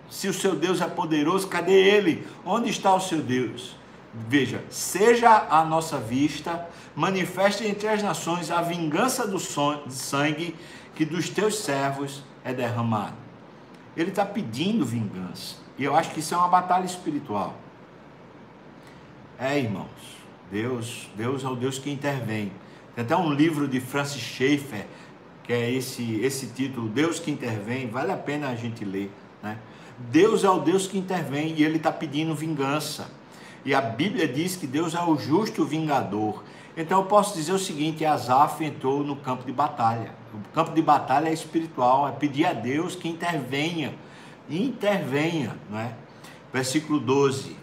se 0.09 0.28
o 0.28 0.34
seu 0.34 0.55
Deus 0.55 0.82
é 0.82 0.88
poderoso, 0.88 1.47
cadê 1.47 1.74
ele? 1.74 2.28
Onde 2.45 2.70
está 2.70 2.93
o 2.93 2.99
seu 2.99 3.22
Deus? 3.22 3.76
Veja, 4.13 4.63
seja 4.70 5.47
a 5.49 5.66
nossa 5.66 5.97
vista, 5.97 6.68
manifeste 6.95 7.66
entre 7.66 7.88
as 7.88 8.01
nações 8.01 8.49
a 8.49 8.61
vingança 8.61 9.28
do 9.28 9.39
sangue 9.39 10.55
que 10.95 11.03
dos 11.03 11.30
teus 11.30 11.59
servos 11.59 12.24
é 12.43 12.53
derramado. 12.53 13.16
Ele 13.95 14.09
está 14.09 14.26
pedindo 14.26 14.86
vingança. 14.86 15.57
E 15.78 15.84
eu 15.84 15.93
acho 15.93 16.11
que 16.11 16.22
isso 16.22 16.34
é 16.34 16.38
uma 16.38 16.47
batalha 16.47 16.86
espiritual. 16.86 17.55
É, 19.38 19.59
irmãos, 19.59 19.89
Deus, 20.49 21.09
Deus 21.16 21.43
é 21.43 21.47
o 21.47 21.55
Deus 21.55 21.78
que 21.78 21.91
intervém. 21.91 22.51
Tem 22.95 23.03
até 23.03 23.16
um 23.16 23.34
livro 23.34 23.68
de 23.68 23.82
Francis 23.82 24.22
Schaeffer, 24.22 24.86
que 25.45 25.53
é 25.53 25.71
esse, 25.71 26.19
esse 26.21 26.47
título, 26.47 26.89
Deus 26.89 27.19
que 27.19 27.29
intervém, 27.29 27.87
vale 27.87 28.11
a 28.11 28.17
pena 28.17 28.49
a 28.49 28.55
gente 28.55 28.83
ler. 28.83 29.11
Né? 29.43 29.57
Deus 29.97 30.43
é 30.43 30.49
o 30.49 30.59
Deus 30.59 30.87
que 30.87 30.97
intervém 30.97 31.53
e 31.55 31.63
ele 31.63 31.77
está 31.77 31.91
pedindo 31.91 32.33
vingança. 32.33 33.09
E 33.63 33.73
a 33.73 33.81
Bíblia 33.81 34.27
diz 34.27 34.55
que 34.55 34.65
Deus 34.65 34.95
é 34.95 35.01
o 35.01 35.17
justo 35.17 35.63
vingador. 35.63 36.43
Então 36.75 37.01
eu 37.01 37.05
posso 37.05 37.35
dizer 37.35 37.53
o 37.53 37.59
seguinte: 37.59 38.03
Asaf 38.03 38.63
entrou 38.63 39.03
no 39.03 39.15
campo 39.15 39.45
de 39.45 39.51
batalha. 39.51 40.13
O 40.33 40.53
campo 40.53 40.73
de 40.73 40.81
batalha 40.81 41.29
é 41.29 41.33
espiritual, 41.33 42.07
é 42.07 42.11
pedir 42.11 42.45
a 42.45 42.53
Deus 42.53 42.95
que 42.95 43.07
intervenha. 43.07 43.93
Intervenha, 44.49 45.55
não 45.69 45.79
é? 45.79 45.93
Versículo 46.51 46.99
12. 46.99 47.55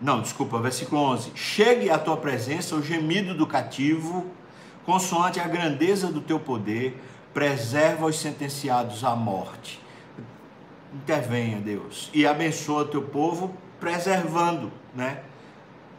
Não, 0.00 0.20
desculpa, 0.20 0.58
versículo 0.60 1.00
11. 1.02 1.32
Chegue 1.34 1.90
à 1.90 1.98
tua 1.98 2.16
presença 2.16 2.74
o 2.74 2.82
gemido 2.82 3.34
do 3.34 3.46
cativo, 3.46 4.26
consoante 4.88 5.38
a 5.38 5.46
grandeza 5.46 6.06
do 6.06 6.18
teu 6.18 6.40
poder, 6.40 6.98
preserva 7.34 8.06
os 8.06 8.18
sentenciados 8.18 9.04
à 9.04 9.14
morte. 9.14 9.78
Intervenha, 10.94 11.60
Deus, 11.60 12.08
e 12.14 12.26
abençoa 12.26 12.86
teu 12.86 13.02
povo 13.02 13.54
preservando, 13.78 14.72
né? 14.94 15.20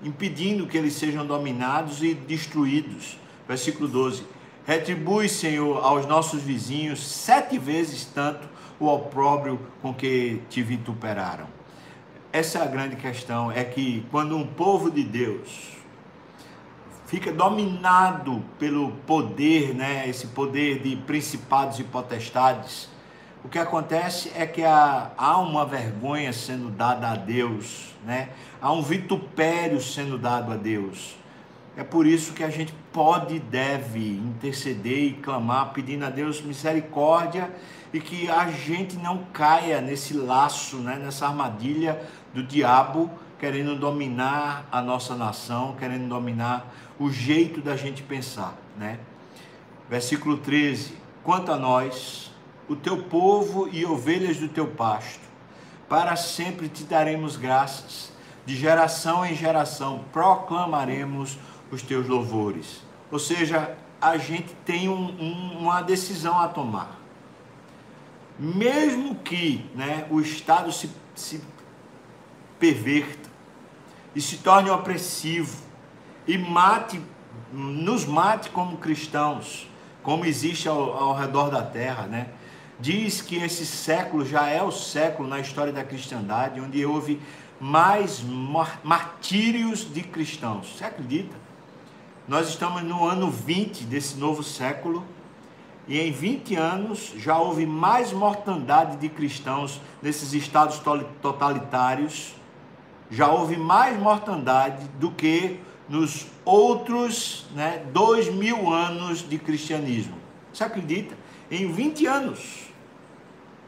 impedindo 0.02 0.66
que 0.66 0.76
eles 0.76 0.94
sejam 0.94 1.24
dominados 1.24 2.02
e 2.02 2.16
destruídos. 2.16 3.20
Versículo 3.48 3.88
12: 3.88 4.24
Retribui, 4.66 5.30
Senhor, 5.30 5.86
aos 5.86 6.08
nossos 6.08 6.42
vizinhos 6.42 7.08
sete 7.08 7.60
vezes 7.60 8.06
tanto 8.06 8.50
o 8.80 8.88
opróbrio 8.88 9.60
com 9.84 9.94
que 9.94 10.42
te 10.50 10.64
vituperaram. 10.64 11.46
Essa 12.34 12.58
é 12.58 12.64
a 12.64 12.66
grande 12.66 12.96
questão, 12.96 13.52
é 13.52 13.64
que 13.64 14.04
quando 14.10 14.36
um 14.36 14.48
povo 14.48 14.90
de 14.90 15.04
Deus 15.04 15.79
fica 17.10 17.32
dominado 17.32 18.45
pelo 18.60 18.91
poder, 19.07 19.74
né, 19.74 20.07
esse 20.07 20.28
poder 20.28 20.80
de 20.84 20.95
principados 20.95 21.80
e 21.80 21.84
potestades, 21.84 22.88
o 23.43 23.49
que 23.49 23.57
acontece 23.57 24.32
é 24.36 24.45
que 24.45 24.64
há, 24.64 25.10
há 25.18 25.39
uma 25.39 25.66
vergonha 25.66 26.32
sendo 26.32 26.70
dada 26.70 27.10
a 27.10 27.16
Deus, 27.16 27.95
né? 28.05 28.30
há 28.62 28.72
um 28.72 28.84
vitupério 28.84 29.82
sendo 29.82 30.20
dado 30.20 30.51
a 30.51 30.55
Deus. 30.55 31.16
É 31.76 31.84
por 31.84 32.05
isso 32.05 32.34
que 32.34 32.43
a 32.43 32.49
gente 32.49 32.76
pode 32.93 33.38
e 33.38 33.39
deve 33.39 34.18
interceder 34.18 35.05
e 35.05 35.14
clamar, 35.14 35.72
pedindo 35.74 36.05
a 36.05 36.10
Deus 36.12 36.41
misericórdia 36.41 37.49
e 37.91 37.99
que 37.99 38.30
a 38.30 38.51
gente 38.51 38.97
não 38.97 39.24
caia 39.34 39.82
nesse 39.82 40.14
laço, 40.14 40.78
né, 40.78 40.97
nessa 40.97 41.26
armadilha 41.26 41.99
do 42.36 42.43
diabo 42.43 43.10
querendo 43.40 43.76
dominar 43.76 44.68
a 44.72 44.82
nossa 44.82 45.16
nação, 45.16 45.76
querendo 45.80 46.10
dominar 46.10 46.68
o 47.00 47.10
jeito 47.10 47.62
da 47.62 47.76
gente 47.76 48.04
pensar, 48.04 48.56
né? 48.78 49.00
Versículo 49.90 50.38
13: 50.38 50.94
Quanto 51.24 51.52
a 51.52 51.58
nós, 51.58 52.32
o 52.68 52.76
teu 52.76 53.04
povo 53.04 53.70
e 53.72 53.86
ovelhas 53.86 54.38
do 54.38 54.50
teu 54.50 54.68
pasto, 54.68 55.22
para 55.88 56.16
sempre 56.16 56.68
te 56.68 56.84
daremos 56.84 57.38
graças, 57.38 58.12
de 58.46 58.56
geração 58.56 59.26
em 59.26 59.36
geração 59.36 60.04
proclamaremos 60.12 61.38
os 61.72 61.82
teus 61.82 62.08
louvores. 62.08 62.82
Ou 63.12 63.20
seja, 63.20 63.76
a 64.02 64.18
gente 64.18 64.54
tem 64.66 64.90
um, 64.90 65.10
um, 65.20 65.58
uma 65.60 65.82
decisão 65.82 66.40
a 66.40 66.48
tomar. 66.48 67.00
Mesmo 68.38 69.16
que 69.16 69.66
né, 69.76 70.08
o 70.10 70.20
Estado 70.20 70.72
se, 70.72 70.90
se 71.16 71.42
perverta 72.60 73.29
e 74.16 74.22
se 74.22 74.38
torne 74.38 74.70
opressivo 74.70 75.57
e 76.28 76.38
mate, 76.38 77.01
nos 77.51 78.05
mate 78.05 78.49
como 78.49 78.78
cristãos, 78.78 79.68
como 80.03 80.26
existe 80.26 80.68
ao, 80.68 80.93
ao 80.95 81.16
redor 81.16 81.49
da 81.49 81.62
terra, 81.62 82.03
né? 82.03 82.28
Diz 82.80 83.22
que 83.22 83.36
esse 83.36 83.66
século 83.66 84.26
já 84.26 84.47
é 84.47 84.64
o 84.64 84.72
século 84.72 85.28
na 85.28 85.39
história 85.39 85.74
da 85.74 85.84
cristandade 85.84 86.62
onde 86.62 86.86
houve 86.86 87.22
mais 87.60 88.24
martírios 88.84 89.91
de 89.91 90.01
cristãos. 90.01 90.76
Você 90.78 90.86
acredita? 90.86 91.36
Nós 92.28 92.47
estamos 92.47 92.84
no 92.84 93.05
ano 93.05 93.30
20 93.30 93.84
desse 93.84 94.16
novo 94.16 94.43
século 94.43 95.03
e 95.88 95.99
em 95.99 96.12
20 96.12 96.55
anos 96.55 97.14
já 97.18 97.38
houve 97.38 97.66
mais 97.66 98.14
mortandade 98.14 98.97
de 98.97 99.10
cristãos 99.10 99.82
nesses 100.01 100.34
estados 100.34 100.80
totalitários 101.22 102.36
já 103.10 103.28
houve 103.32 103.57
mais 103.57 103.99
mortandade 103.99 104.88
do 104.99 105.12
que 105.12 105.60
nos 105.88 106.28
outros 106.45 107.47
né, 107.55 107.84
dois 107.91 108.30
mil 108.30 108.72
anos 108.72 109.28
de 109.28 109.39
cristianismo. 109.39 110.16
Você 110.53 110.64
acredita? 110.64 111.16
Em 111.49 111.72
20 111.72 112.05
anos. 112.05 112.70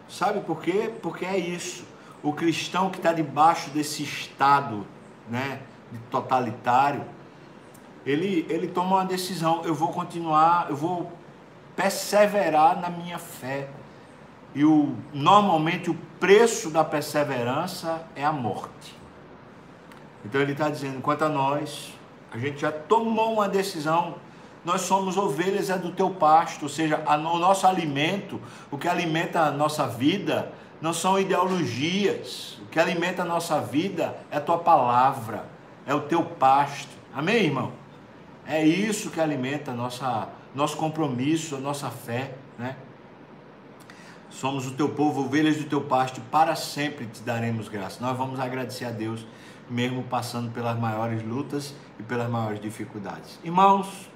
Sabe 0.08 0.42
por 0.42 0.62
quê? 0.62 0.92
Porque 1.02 1.26
é 1.26 1.38
isso. 1.38 1.86
O 2.22 2.34
cristão 2.34 2.90
que 2.90 2.98
está 2.98 3.12
debaixo 3.12 3.72
desse 3.72 4.04
estado 4.04 4.86
né, 5.28 5.60
totalitário, 6.12 7.04
ele, 8.06 8.46
ele 8.50 8.68
toma 8.68 8.98
uma 8.98 9.06
decisão. 9.06 9.64
Eu 9.64 9.74
vou 9.74 9.88
continuar, 9.88 10.68
eu 10.70 10.76
vou 10.76 11.12
perseverar 11.76 12.80
na 12.80 12.90
minha 12.90 13.18
fé. 13.18 13.70
E 14.54 14.66
o, 14.66 14.96
normalmente 15.14 15.90
o 15.90 15.96
preço 16.20 16.70
da 16.70 16.84
perseverança 16.84 18.06
é 18.16 18.24
a 18.24 18.34
morte. 18.34 19.02
Então 20.26 20.42
ele 20.42 20.54
está 20.54 20.70
dizendo: 20.70 21.02
quanto 21.02 21.24
a 21.24 21.30
nós, 21.30 21.94
a 22.32 22.38
gente 22.38 22.62
já 22.62 22.72
tomou 22.72 23.34
uma 23.34 23.50
decisão. 23.50 24.16
Nós 24.64 24.82
somos 24.82 25.18
ovelhas 25.18 25.72
é 25.72 25.78
do 25.78 25.92
teu 25.92 26.12
pasto, 26.12 26.64
ou 26.64 26.70
seja, 26.70 27.02
a, 27.08 27.18
o 27.18 27.40
nosso 27.40 27.66
alimento, 27.66 28.40
o 28.70 28.78
que 28.78 28.88
alimenta 28.88 29.42
a 29.42 29.52
nossa 29.52 29.88
vida, 29.88 30.52
não 30.80 30.94
são 30.94 31.20
ideologias. 31.20 32.60
O 32.62 32.68
que 32.68 32.80
alimenta 32.80 33.24
a 33.24 33.26
nossa 33.26 33.60
vida 33.60 34.16
é 34.30 34.38
a 34.38 34.42
tua 34.42 34.60
palavra, 34.60 35.46
é 35.86 35.96
o 35.96 36.02
teu 36.02 36.24
pasto. 36.24 36.92
Amém, 37.14 37.46
irmão? 37.46 37.72
É 38.46 38.64
isso 38.64 39.10
que 39.10 39.20
alimenta 39.20 39.72
a 39.72 39.74
nossa, 39.74 40.30
nosso 40.54 40.78
compromisso, 40.78 41.56
a 41.56 41.60
nossa 41.60 41.90
fé, 41.90 42.36
né? 42.58 42.76
Somos 44.30 44.66
o 44.66 44.72
teu 44.72 44.90
povo, 44.90 45.22
ovelhas 45.26 45.58
do 45.58 45.66
teu 45.66 45.82
pasto, 45.82 46.22
para 46.32 46.56
sempre 46.56 47.06
te 47.06 47.22
daremos 47.22 47.68
graça. 47.68 47.98
Nós 48.00 48.18
vamos 48.18 48.40
agradecer 48.40 48.86
a 48.86 48.92
Deus 48.92 49.26
mesmo 49.72 50.04
passando 50.04 50.52
pelas 50.52 50.78
maiores 50.78 51.24
lutas 51.24 51.74
e 51.98 52.04
pelas 52.04 52.30
maiores 52.30 52.60
dificuldades. 52.60 53.40
Irmãos, 53.44 54.10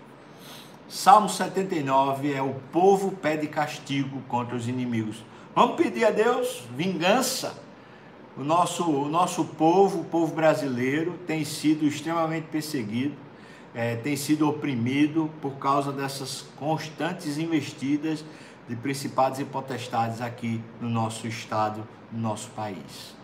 Salmo 0.87 1.29
79 1.29 2.33
é 2.33 2.41
o 2.41 2.53
povo 2.71 3.13
pede 3.13 3.47
castigo 3.47 4.21
contra 4.27 4.55
os 4.55 4.67
inimigos. 4.67 5.23
Vamos 5.55 5.77
pedir 5.77 6.05
a 6.05 6.11
Deus 6.11 6.63
vingança. 6.75 7.57
O 8.37 8.43
nosso, 8.43 8.83
o 8.83 9.07
nosso 9.07 9.45
povo, 9.45 10.01
o 10.01 10.03
povo 10.03 10.35
brasileiro, 10.35 11.17
tem 11.25 11.45
sido 11.45 11.85
extremamente 11.85 12.47
perseguido, 12.47 13.15
é, 13.73 13.95
tem 13.95 14.17
sido 14.17 14.47
oprimido 14.47 15.31
por 15.41 15.53
causa 15.53 15.91
dessas 15.91 16.45
constantes 16.57 17.37
investidas 17.37 18.25
de 18.67 18.75
principados 18.75 19.39
e 19.39 19.45
potestades 19.45 20.19
aqui 20.21 20.61
no 20.81 20.89
nosso 20.89 21.27
estado, 21.27 21.87
no 22.11 22.19
nosso 22.19 22.49
país. 22.49 23.14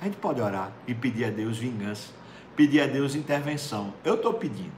A 0.00 0.04
gente 0.04 0.16
pode 0.16 0.40
orar 0.40 0.72
e 0.86 0.94
pedir 0.94 1.24
a 1.24 1.30
Deus 1.30 1.58
vingança, 1.58 2.10
pedir 2.54 2.80
a 2.80 2.86
Deus 2.86 3.14
intervenção. 3.14 3.94
Eu 4.04 4.16
estou 4.16 4.34
pedindo, 4.34 4.72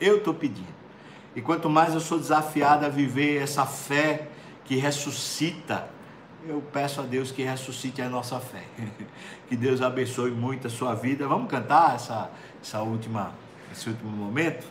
eu 0.00 0.18
estou 0.18 0.34
pedindo. 0.34 0.80
E 1.34 1.40
quanto 1.40 1.68
mais 1.68 1.94
eu 1.94 2.00
sou 2.00 2.18
desafiado 2.18 2.84
a 2.86 2.88
viver 2.88 3.42
essa 3.42 3.64
fé 3.66 4.28
que 4.64 4.76
ressuscita, 4.76 5.88
eu 6.46 6.62
peço 6.72 7.00
a 7.00 7.04
Deus 7.04 7.30
que 7.30 7.42
ressuscite 7.42 8.00
a 8.00 8.08
nossa 8.08 8.40
fé. 8.40 8.64
Que 9.48 9.56
Deus 9.56 9.82
abençoe 9.82 10.30
muito 10.30 10.68
a 10.68 10.70
sua 10.70 10.94
vida. 10.94 11.26
Vamos 11.26 11.50
cantar 11.50 11.96
essa, 11.96 12.30
essa 12.62 12.80
última, 12.82 13.34
esse 13.72 13.88
último 13.88 14.08
momento? 14.08 14.64